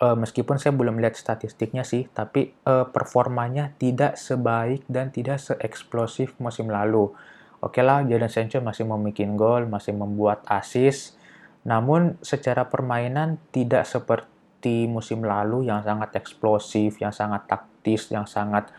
uh, 0.00 0.16
meskipun 0.16 0.56
saya 0.56 0.74
belum 0.74 0.98
lihat 0.98 1.14
statistiknya 1.14 1.84
sih 1.84 2.08
tapi 2.10 2.56
uh, 2.64 2.88
performanya 2.88 3.76
tidak 3.76 4.16
sebaik 4.16 4.82
dan 4.88 5.12
tidak 5.12 5.38
seeksplosif 5.38 6.34
musim 6.40 6.72
lalu. 6.72 7.12
Oke 7.58 7.82
lah, 7.82 8.06
Jadon 8.06 8.30
Sancho 8.30 8.62
masih 8.62 8.86
membuat 8.86 9.34
gol, 9.34 9.62
masih 9.66 9.90
membuat 9.90 10.46
assist, 10.46 11.18
namun 11.66 12.14
secara 12.22 12.70
permainan 12.70 13.34
tidak 13.50 13.82
seperti 13.82 14.86
musim 14.86 15.26
lalu 15.26 15.66
yang 15.66 15.82
sangat 15.82 16.22
eksplosif, 16.22 17.02
yang 17.02 17.10
sangat 17.10 17.50
taktis, 17.50 18.14
yang 18.14 18.30
sangat 18.30 18.70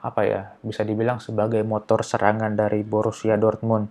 apa 0.00 0.20
ya 0.24 0.40
bisa 0.64 0.84
dibilang 0.84 1.20
sebagai 1.20 1.60
motor 1.64 2.00
serangan 2.00 2.52
dari 2.52 2.80
Borussia 2.80 3.36
Dortmund 3.36 3.88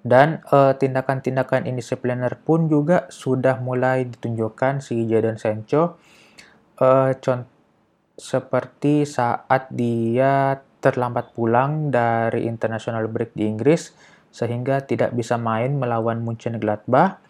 dan 0.00 0.40
uh, 0.48 0.72
tindakan-tindakan 0.72 1.68
indisipliner 1.68 2.40
pun 2.40 2.72
juga 2.72 3.04
sudah 3.12 3.60
mulai 3.60 4.08
ditunjukkan 4.08 4.80
si 4.80 5.04
Jadon 5.04 5.36
Sancho. 5.36 6.00
Uh, 6.80 7.12
seperti 8.16 9.04
saat 9.04 9.68
dia 9.68 10.64
terlambat 10.80 11.36
pulang 11.36 11.92
dari 11.92 12.48
international 12.48 13.08
break 13.12 13.36
di 13.36 13.44
Inggris 13.44 13.92
sehingga 14.32 14.80
tidak 14.84 15.12
bisa 15.12 15.36
main 15.36 15.76
melawan 15.76 16.24
Munchen 16.24 16.56
Gladbach. 16.56 17.20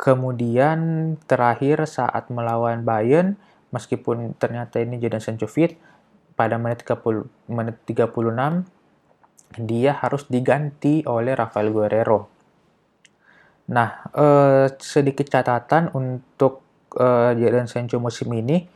Kemudian 0.00 1.14
terakhir 1.28 1.84
saat 1.84 2.32
melawan 2.32 2.82
Bayern, 2.82 3.36
meskipun 3.70 4.34
ternyata 4.40 4.80
ini 4.80 4.96
Jadon 4.96 5.20
Sancho 5.20 5.46
fit, 5.46 5.76
pada 6.32 6.56
menit 6.56 6.82
30, 6.82 7.28
menit 7.52 7.76
36 7.84 8.81
dia 9.56 9.98
harus 10.00 10.28
diganti 10.28 11.04
oleh 11.04 11.36
Rafael 11.36 11.72
Guerrero. 11.72 12.32
Nah, 13.72 14.10
eh, 14.12 14.66
sedikit 14.80 15.30
catatan 15.30 15.94
untuk 15.94 16.64
eh, 16.98 17.32
Jadon 17.38 17.70
Sancho 17.70 18.02
musim 18.02 18.28
ini, 18.34 18.66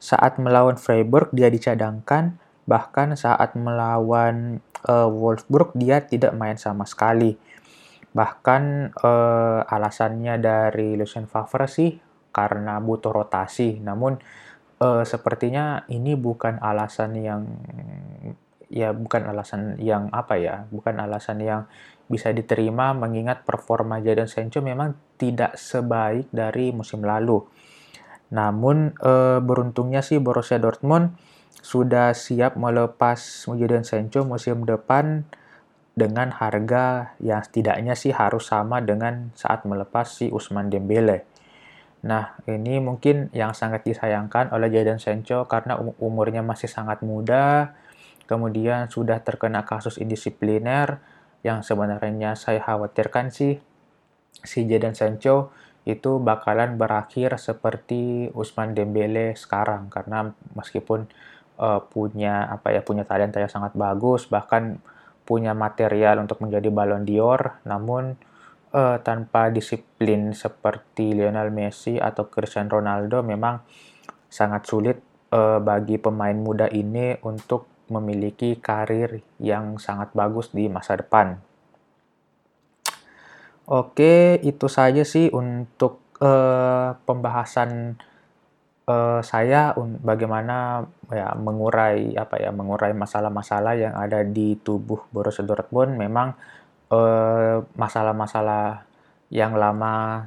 saat 0.00 0.40
melawan 0.40 0.80
Freiburg 0.80 1.28
dia 1.30 1.52
dicadangkan, 1.52 2.40
bahkan 2.64 3.14
saat 3.14 3.52
melawan 3.54 4.64
eh, 4.88 5.08
Wolfsburg 5.08 5.76
dia 5.76 6.00
tidak 6.02 6.32
main 6.34 6.56
sama 6.56 6.88
sekali. 6.88 7.36
Bahkan 8.10 8.62
eh, 8.96 9.60
alasannya 9.68 10.34
dari 10.40 10.96
Lucien 10.96 11.28
Favre 11.28 11.68
sih 11.68 11.94
karena 12.32 12.80
butuh 12.80 13.12
rotasi, 13.12 13.78
namun 13.84 14.18
eh, 14.80 15.04
sepertinya 15.04 15.84
ini 15.92 16.16
bukan 16.16 16.58
alasan 16.58 17.12
yang 17.20 17.42
ya 18.70 18.94
bukan 18.94 19.26
alasan 19.26 19.76
yang 19.82 20.08
apa 20.14 20.38
ya, 20.38 20.64
bukan 20.70 21.02
alasan 21.02 21.42
yang 21.42 21.66
bisa 22.10 22.30
diterima 22.34 22.90
mengingat 22.94 23.46
performa 23.46 24.02
Jadon 24.02 24.30
Sancho 24.30 24.62
memang 24.62 24.98
tidak 25.18 25.58
sebaik 25.58 26.30
dari 26.30 26.74
musim 26.74 27.06
lalu. 27.06 27.42
Namun 28.34 28.94
e, 28.98 29.38
beruntungnya 29.42 30.02
sih 30.02 30.18
Borussia 30.22 30.58
Dortmund 30.58 31.14
sudah 31.60 32.14
siap 32.14 32.58
melepas 32.58 33.46
Jadon 33.46 33.86
Sancho 33.86 34.26
musim 34.26 34.66
depan 34.66 35.26
dengan 35.94 36.34
harga 36.34 37.14
yang 37.22 37.42
setidaknya 37.42 37.98
sih 37.98 38.14
harus 38.14 38.50
sama 38.50 38.82
dengan 38.82 39.34
saat 39.34 39.66
melepas 39.66 40.06
si 40.06 40.30
Usman 40.30 40.70
Dembele. 40.70 41.26
Nah, 42.00 42.40
ini 42.48 42.80
mungkin 42.80 43.28
yang 43.36 43.52
sangat 43.52 43.84
disayangkan 43.84 44.56
oleh 44.56 44.72
Jadon 44.72 45.02
Sancho 45.02 45.44
karena 45.44 45.76
um-, 45.76 45.92
umurnya 46.00 46.40
masih 46.40 46.70
sangat 46.70 47.04
muda, 47.04 47.76
kemudian 48.30 48.86
sudah 48.86 49.18
terkena 49.26 49.66
kasus 49.66 49.98
indisipliner 49.98 51.02
yang 51.42 51.66
sebenarnya 51.66 52.38
saya 52.38 52.62
khawatirkan 52.62 53.34
sih. 53.34 53.58
Si 54.30 54.62
Jadon 54.70 54.94
Sancho 54.94 55.50
itu 55.82 56.22
bakalan 56.22 56.78
berakhir 56.78 57.34
seperti 57.42 58.30
Usman 58.30 58.78
Dembele 58.78 59.34
sekarang 59.34 59.90
karena 59.90 60.30
meskipun 60.54 61.10
uh, 61.58 61.82
punya 61.82 62.46
apa 62.46 62.70
ya 62.70 62.84
punya 62.84 63.02
talenta 63.02 63.40
yang 63.42 63.50
sangat 63.50 63.74
bagus 63.74 64.28
bahkan 64.28 64.78
punya 65.24 65.56
material 65.56 66.20
untuk 66.20 66.44
menjadi 66.44 66.68
Ballon 66.68 67.08
d'Or 67.08 67.64
namun 67.64 68.14
uh, 68.76 69.00
tanpa 69.00 69.48
disiplin 69.48 70.36
seperti 70.36 71.16
Lionel 71.16 71.48
Messi 71.48 71.96
atau 71.96 72.28
Cristiano 72.28 72.76
Ronaldo 72.76 73.24
memang 73.24 73.64
sangat 74.28 74.68
sulit 74.68 75.00
uh, 75.32 75.58
bagi 75.64 75.96
pemain 75.96 76.36
muda 76.36 76.68
ini 76.68 77.18
untuk 77.24 77.79
memiliki 77.90 78.56
karir 78.56 79.20
yang 79.42 79.76
sangat 79.82 80.14
bagus 80.14 80.54
di 80.54 80.70
masa 80.70 80.96
depan. 80.96 81.36
Oke, 83.66 84.38
itu 84.42 84.66
saja 84.66 85.02
sih 85.06 85.30
untuk 85.30 86.02
uh, 86.18 86.94
pembahasan 87.06 87.98
uh, 88.86 89.22
saya 89.22 89.74
bagaimana 90.02 90.86
ya 91.10 91.34
mengurai 91.38 92.14
apa 92.18 92.38
ya 92.38 92.50
mengurai 92.50 92.94
masalah-masalah 92.94 93.78
yang 93.78 93.94
ada 93.94 94.26
di 94.26 94.58
tubuh 94.58 95.06
Borussia 95.14 95.46
Dortmund. 95.46 95.94
Memang 95.94 96.34
Eh, 96.90 97.56
masalah-masalah 97.78 98.82
yang 99.30 99.54
lama 99.54 100.26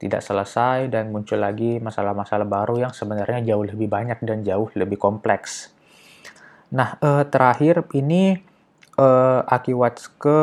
tidak 0.00 0.24
selesai 0.24 0.88
dan 0.88 1.12
muncul 1.12 1.36
lagi 1.36 1.76
masalah-masalah 1.84 2.48
baru 2.48 2.88
yang 2.88 2.96
sebenarnya 2.96 3.44
jauh 3.44 3.60
lebih 3.68 3.92
banyak 3.92 4.16
dan 4.24 4.40
jauh 4.40 4.72
lebih 4.72 4.96
kompleks. 4.96 5.68
Nah, 6.68 7.00
uh, 7.00 7.24
terakhir 7.24 7.88
ini 7.96 8.36
uh, 9.00 9.40
Aki 9.46 9.72
Watske 9.72 10.40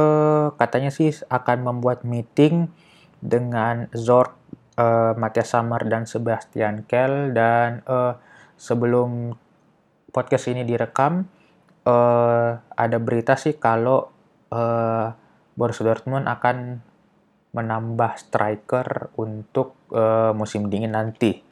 katanya 0.58 0.90
sih 0.90 1.14
akan 1.30 1.58
membuat 1.62 2.02
meeting 2.02 2.74
dengan 3.22 3.86
Zork, 3.94 4.34
uh, 4.82 5.14
Matthias 5.14 5.54
Sammer 5.54 5.86
dan 5.86 6.10
Sebastian 6.10 6.90
Kell 6.90 7.30
dan 7.36 7.86
uh, 7.86 8.18
sebelum 8.58 9.38
podcast 10.10 10.50
ini 10.50 10.66
direkam 10.66 11.30
uh, 11.86 12.58
ada 12.58 12.98
berita 12.98 13.38
sih 13.38 13.60
kalau 13.62 14.10
uh, 14.50 15.08
Borussia 15.56 15.86
Dortmund 15.86 16.26
akan 16.26 16.82
menambah 17.56 18.20
striker 18.20 19.16
untuk 19.16 19.80
uh, 19.96 20.36
musim 20.36 20.68
dingin 20.68 20.92
nanti. 20.92 21.45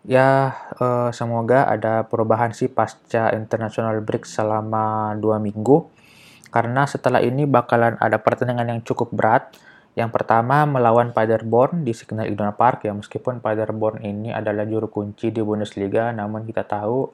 Ya, 0.00 0.56
uh, 0.80 1.12
semoga 1.12 1.68
ada 1.68 2.08
perubahan 2.08 2.56
sih 2.56 2.72
pasca 2.72 3.28
international 3.36 4.00
break 4.00 4.24
selama 4.24 5.12
dua 5.20 5.36
minggu. 5.36 5.92
Karena 6.48 6.88
setelah 6.88 7.20
ini 7.20 7.44
bakalan 7.44 8.00
ada 8.00 8.16
pertandingan 8.16 8.72
yang 8.72 8.80
cukup 8.80 9.12
berat. 9.12 9.52
Yang 9.92 10.10
pertama 10.16 10.64
melawan 10.64 11.12
Paderborn 11.12 11.84
di 11.84 11.92
Signal 11.92 12.30
Iduna 12.30 12.54
Park 12.54 12.86
ya 12.86 12.94
meskipun 12.94 13.42
Paderborn 13.42 14.00
ini 14.06 14.30
adalah 14.30 14.62
juru 14.62 14.86
kunci 14.86 15.34
di 15.34 15.42
Bundesliga 15.42 16.14
namun 16.14 16.46
kita 16.46 16.62
tahu 16.62 17.10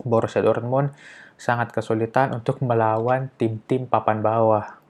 Borussia 0.00 0.40
Dortmund 0.40 0.96
sangat 1.36 1.68
kesulitan 1.68 2.32
untuk 2.32 2.64
melawan 2.64 3.28
tim-tim 3.36 3.84
papan 3.84 4.24
bawah. 4.24 4.80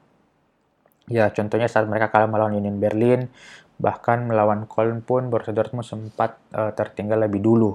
Ya, 1.11 1.27
contohnya 1.35 1.67
saat 1.67 1.91
mereka 1.91 2.15
kalah 2.15 2.31
melawan 2.31 2.55
Union 2.55 2.79
Berlin, 2.79 3.27
bahkan 3.83 4.31
melawan 4.31 4.71
Köln 4.71 5.03
pun 5.03 5.27
Borussia 5.27 5.51
Dortmund 5.51 5.83
sempat 5.83 6.39
uh, 6.55 6.71
tertinggal 6.71 7.27
lebih 7.27 7.43
dulu. 7.43 7.75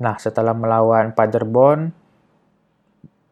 Nah, 0.00 0.16
setelah 0.16 0.56
melawan 0.56 1.12
Paderborn, 1.12 1.92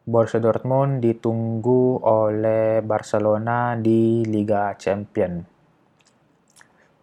Borussia 0.05 0.39
Dortmund 0.39 1.01
ditunggu 1.01 2.05
oleh 2.05 2.85
Barcelona 2.85 3.75
di 3.75 4.23
Liga 4.29 4.77
Champion. 4.77 5.57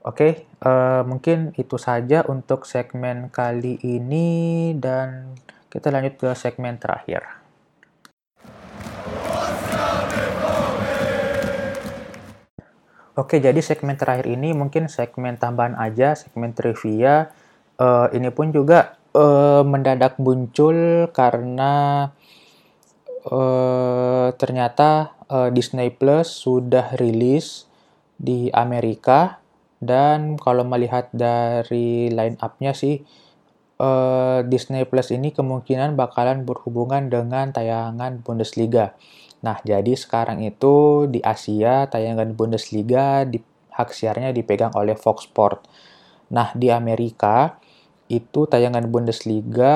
Oke, 0.04 0.16
okay, 0.20 0.32
uh, 0.68 1.00
eh, 1.00 1.02
mungkin 1.08 1.56
itu 1.56 1.80
saja 1.80 2.28
untuk 2.28 2.68
segmen 2.68 3.32
kali 3.32 3.80
ini 3.88 4.72
dan 4.76 5.32
kita 5.72 5.90
lanjut 5.90 6.20
ke 6.20 6.30
segmen 6.36 6.76
terakhir. 6.76 7.43
Oke, 13.14 13.38
jadi 13.38 13.62
segmen 13.62 13.94
terakhir 13.94 14.26
ini 14.26 14.58
mungkin 14.58 14.90
segmen 14.90 15.38
tambahan 15.38 15.78
aja, 15.78 16.18
segmen 16.18 16.58
trivia. 16.58 17.30
Uh, 17.78 18.10
ini 18.10 18.34
pun 18.34 18.50
juga 18.50 18.98
uh, 19.14 19.62
mendadak 19.62 20.18
muncul 20.18 21.06
karena 21.14 22.10
uh, 23.30 24.34
ternyata 24.34 25.14
uh, 25.30 25.54
Disney 25.54 25.94
Plus 25.94 26.26
sudah 26.26 26.98
rilis 26.98 27.70
di 28.18 28.50
Amerika 28.50 29.38
dan 29.78 30.34
kalau 30.42 30.66
melihat 30.66 31.06
dari 31.14 32.10
line 32.10 32.42
up-nya 32.42 32.74
sih 32.74 33.06
uh, 33.78 34.42
Disney 34.42 34.90
Plus 34.90 35.14
ini 35.14 35.30
kemungkinan 35.30 35.94
bakalan 35.94 36.50
berhubungan 36.50 37.14
dengan 37.14 37.54
tayangan 37.54 38.26
Bundesliga. 38.26 38.98
Nah, 39.44 39.60
jadi 39.62 39.94
sekarang 39.94 40.40
itu 40.42 41.06
di 41.12 41.20
Asia 41.20 41.86
tayangan 41.92 42.32
Bundesliga 42.32 43.28
di 43.28 43.44
hak 43.76 43.92
siarnya 43.92 44.32
dipegang 44.32 44.72
oleh 44.74 44.96
Fox 44.96 45.28
Sport. 45.28 45.68
Nah, 46.32 46.56
di 46.56 46.72
Amerika 46.72 47.60
itu 48.08 48.48
tayangan 48.48 48.88
Bundesliga 48.88 49.76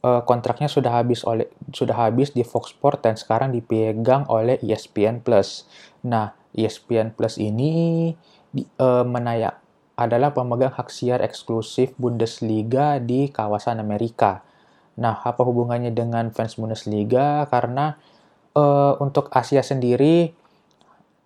eh, 0.00 0.22
kontraknya 0.24 0.70
sudah 0.70 1.02
habis 1.02 1.26
oleh 1.26 1.50
sudah 1.74 2.08
habis 2.08 2.30
di 2.30 2.46
Fox 2.46 2.72
Sport 2.72 3.04
dan 3.04 3.18
sekarang 3.18 3.50
dipegang 3.50 4.30
oleh 4.30 4.56
ESPN 4.62 5.20
Plus. 5.26 5.66
Nah, 6.06 6.32
ESPN 6.54 7.12
Plus 7.18 7.36
ini 7.42 8.14
di, 8.54 8.62
eh, 8.62 9.04
menayak 9.04 9.58
adalah 10.00 10.32
pemegang 10.32 10.72
hak 10.72 10.88
siar 10.88 11.20
eksklusif 11.20 11.92
Bundesliga 12.00 12.96
di 13.02 13.28
kawasan 13.28 13.82
Amerika. 13.82 14.40
Nah, 14.96 15.20
apa 15.20 15.44
hubungannya 15.44 15.92
dengan 15.92 16.32
fans 16.32 16.56
Bundesliga? 16.56 17.44
Karena 17.52 18.00
uh, 18.54 18.94
untuk 18.98 19.30
Asia 19.30 19.62
sendiri 19.62 20.32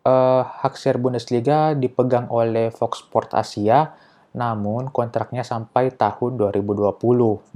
uh, 0.05 0.43
hak 0.45 0.77
share 0.77 1.01
Bundesliga 1.01 1.73
dipegang 1.73 2.29
oleh 2.29 2.71
Fox 2.71 3.03
Sport 3.05 3.33
Asia, 3.35 3.97
namun 4.37 4.93
kontraknya 4.93 5.43
sampai 5.43 5.93
tahun 5.93 6.37
2020. 6.39 6.93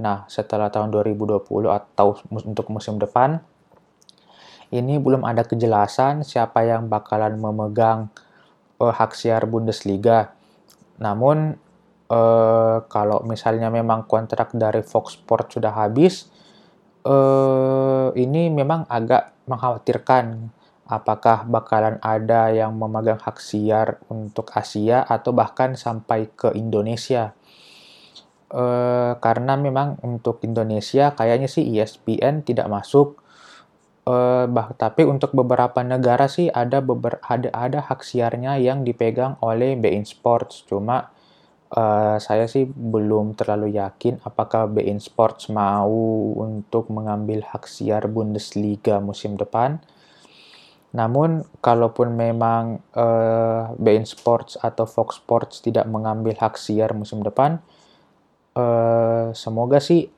Nah, 0.01 0.25
setelah 0.27 0.73
tahun 0.73 0.89
2020 0.91 1.45
atau 1.69 2.17
untuk 2.33 2.67
musim 2.73 2.97
depan, 2.97 3.39
ini 4.69 5.01
belum 5.01 5.25
ada 5.25 5.45
kejelasan 5.45 6.21
siapa 6.21 6.61
yang 6.65 6.89
bakalan 6.89 7.37
memegang 7.37 8.09
uh, 8.81 8.93
hak 8.93 9.17
siar 9.17 9.45
Bundesliga. 9.49 10.33
Namun, 10.99 11.57
uh, 12.11 12.77
kalau 12.91 13.23
misalnya 13.25 13.71
memang 13.71 14.05
kontrak 14.05 14.53
dari 14.53 14.83
Fox 14.85 15.17
Sport 15.17 15.57
sudah 15.57 15.73
habis, 15.73 16.29
uh, 17.05 18.09
ini 18.15 18.49
memang 18.51 18.87
agak 18.89 19.35
mengkhawatirkan 19.45 20.51
apakah 20.89 21.45
bakalan 21.45 22.01
ada 22.01 22.49
yang 22.49 22.73
memegang 22.73 23.21
hak 23.21 23.37
siar 23.37 24.01
untuk 24.09 24.49
Asia 24.57 25.05
atau 25.05 25.29
bahkan 25.37 25.77
sampai 25.77 26.33
ke 26.33 26.49
Indonesia. 26.57 27.37
E, 28.49 28.65
karena 29.21 29.53
memang 29.53 30.01
untuk 30.01 30.41
Indonesia 30.41 31.13
kayaknya 31.13 31.45
sih 31.45 31.61
ESPN 31.77 32.41
tidak 32.41 32.65
masuk. 32.73 33.21
E, 34.01 34.49
bah, 34.49 34.73
tapi 34.73 35.05
untuk 35.05 35.37
beberapa 35.37 35.85
negara 35.85 36.25
sih 36.25 36.49
ada 36.49 36.81
beber, 36.81 37.21
ada 37.21 37.53
ada 37.53 37.85
hak 37.85 38.01
siarnya 38.01 38.57
yang 38.57 38.81
dipegang 38.81 39.37
oleh 39.45 39.77
beIN 39.77 40.09
Sports. 40.09 40.65
Cuma 40.65 41.13
uh, 41.73 42.17
saya 42.17 42.49
sih 42.49 42.65
belum 42.65 43.37
terlalu 43.37 43.77
yakin 43.77 44.21
apakah 44.25 44.65
beIN 44.69 44.97
Sports 44.97 45.49
mau 45.53 46.33
untuk 46.37 46.89
mengambil 46.89 47.45
hak 47.45 47.69
siar 47.69 48.09
Bundesliga 48.09 48.97
musim 48.97 49.37
depan. 49.37 49.81
Namun, 50.89 51.45
kalaupun 51.61 52.17
memang 52.17 52.81
uh, 52.97 53.77
beIN 53.77 54.09
Sports 54.09 54.57
atau 54.57 54.89
Fox 54.89 55.21
Sports 55.21 55.61
tidak 55.61 55.85
mengambil 55.85 56.33
hak 56.33 56.57
siar 56.57 56.97
musim 56.97 57.21
depan, 57.21 57.61
uh, 58.57 59.29
semoga 59.37 59.77
sih 59.77 60.09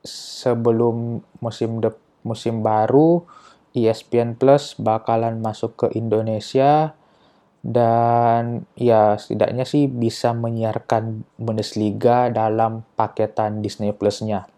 sebelum 0.00 1.20
musim 1.44 1.84
de 1.84 1.92
musim 2.24 2.64
baru 2.64 3.28
ESPN 3.76 4.40
Plus 4.40 4.72
bakalan 4.80 5.36
masuk 5.44 5.76
ke 5.76 5.86
Indonesia 5.92 6.96
dan 7.60 8.64
ya 8.72 9.20
setidaknya 9.20 9.68
sih 9.68 9.84
bisa 9.84 10.32
menyiarkan 10.32 11.28
Bundesliga 11.36 12.32
dalam 12.32 12.88
paketan 12.96 13.60
Disney 13.60 13.92
Plus-nya. 13.92 14.48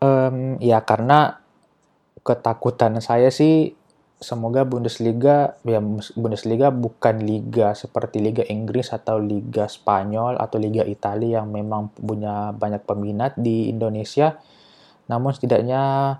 Um, 0.00 0.56
ya 0.64 0.80
karena 0.80 1.44
ketakutan 2.24 3.04
saya 3.04 3.28
sih 3.28 3.76
semoga 4.20 4.64
Bundesliga 4.64 5.56
ya 5.64 5.80
Bundesliga 6.16 6.68
bukan 6.72 7.24
liga 7.24 7.72
seperti 7.72 8.20
Liga 8.20 8.44
Inggris 8.48 8.92
atau 8.92 9.20
Liga 9.20 9.68
Spanyol 9.68 10.40
atau 10.40 10.56
Liga 10.56 10.84
Italia 10.84 11.40
yang 11.40 11.52
memang 11.52 11.92
punya 11.96 12.52
banyak 12.56 12.84
peminat 12.84 13.36
di 13.36 13.68
Indonesia. 13.68 14.40
Namun 15.08 15.36
setidaknya 15.36 16.16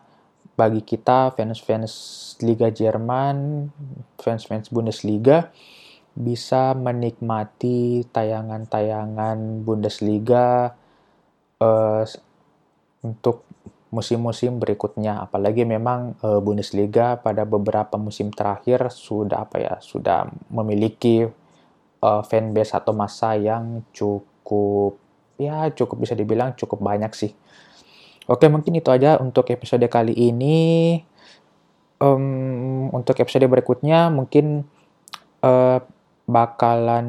bagi 0.61 0.85
kita 0.85 1.33
fans-fans 1.33 1.95
Liga 2.45 2.69
Jerman, 2.69 3.73
fans-fans 4.21 4.69
Bundesliga 4.69 5.49
bisa 6.13 6.77
menikmati 6.77 8.05
tayangan-tayangan 8.13 9.65
Bundesliga 9.65 10.77
uh, 11.65 12.05
untuk 13.01 13.49
musim-musim 13.89 14.61
berikutnya. 14.61 15.25
Apalagi 15.25 15.65
memang 15.65 16.21
uh, 16.21 16.45
Bundesliga 16.45 17.17
pada 17.17 17.49
beberapa 17.49 17.97
musim 17.97 18.29
terakhir 18.29 18.93
sudah 18.93 19.49
apa 19.49 19.57
ya 19.65 19.75
sudah 19.81 20.29
memiliki 20.53 21.25
uh, 22.05 22.21
fanbase 22.21 22.77
atau 22.77 22.93
masa 22.93 23.33
yang 23.41 23.81
cukup 23.97 25.01
ya 25.41 25.73
cukup 25.73 26.05
bisa 26.05 26.13
dibilang 26.13 26.53
cukup 26.53 26.85
banyak 26.85 27.17
sih. 27.17 27.33
Oke 28.31 28.47
mungkin 28.47 28.79
itu 28.79 28.95
aja 28.95 29.19
untuk 29.19 29.51
episode 29.51 29.83
kali 29.91 30.15
ini. 30.15 31.03
Um, 32.01 32.89
untuk 32.95 33.19
episode 33.19 33.45
berikutnya 33.45 34.09
mungkin 34.09 34.65
uh, 35.43 35.83
bakalan 36.25 37.07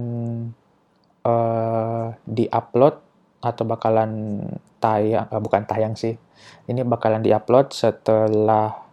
uh, 1.24 2.12
diupload 2.28 3.00
atau 3.40 3.64
bakalan 3.64 4.44
tayang 4.84 5.32
uh, 5.32 5.40
bukan 5.40 5.64
tayang 5.64 5.96
sih 5.96 6.20
ini 6.68 6.84
bakalan 6.84 7.24
diupload 7.24 7.72
setelah 7.72 8.84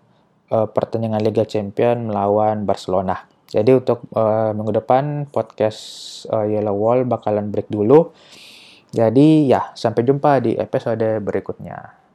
uh, 0.52 0.68
pertandingan 0.70 1.24
Liga 1.24 1.42
Champion 1.48 2.12
melawan 2.12 2.62
Barcelona. 2.62 3.26
Jadi 3.48 3.72
untuk 3.72 4.04
uh, 4.12 4.52
minggu 4.52 4.84
depan 4.84 5.26
podcast 5.32 5.80
uh, 6.28 6.44
Yellow 6.44 6.76
Wall 6.76 7.08
bakalan 7.08 7.48
break 7.48 7.72
dulu. 7.72 8.12
Jadi 8.92 9.48
ya 9.48 9.72
sampai 9.72 10.04
jumpa 10.04 10.44
di 10.44 10.52
episode 10.56 11.20
berikutnya. 11.24 12.07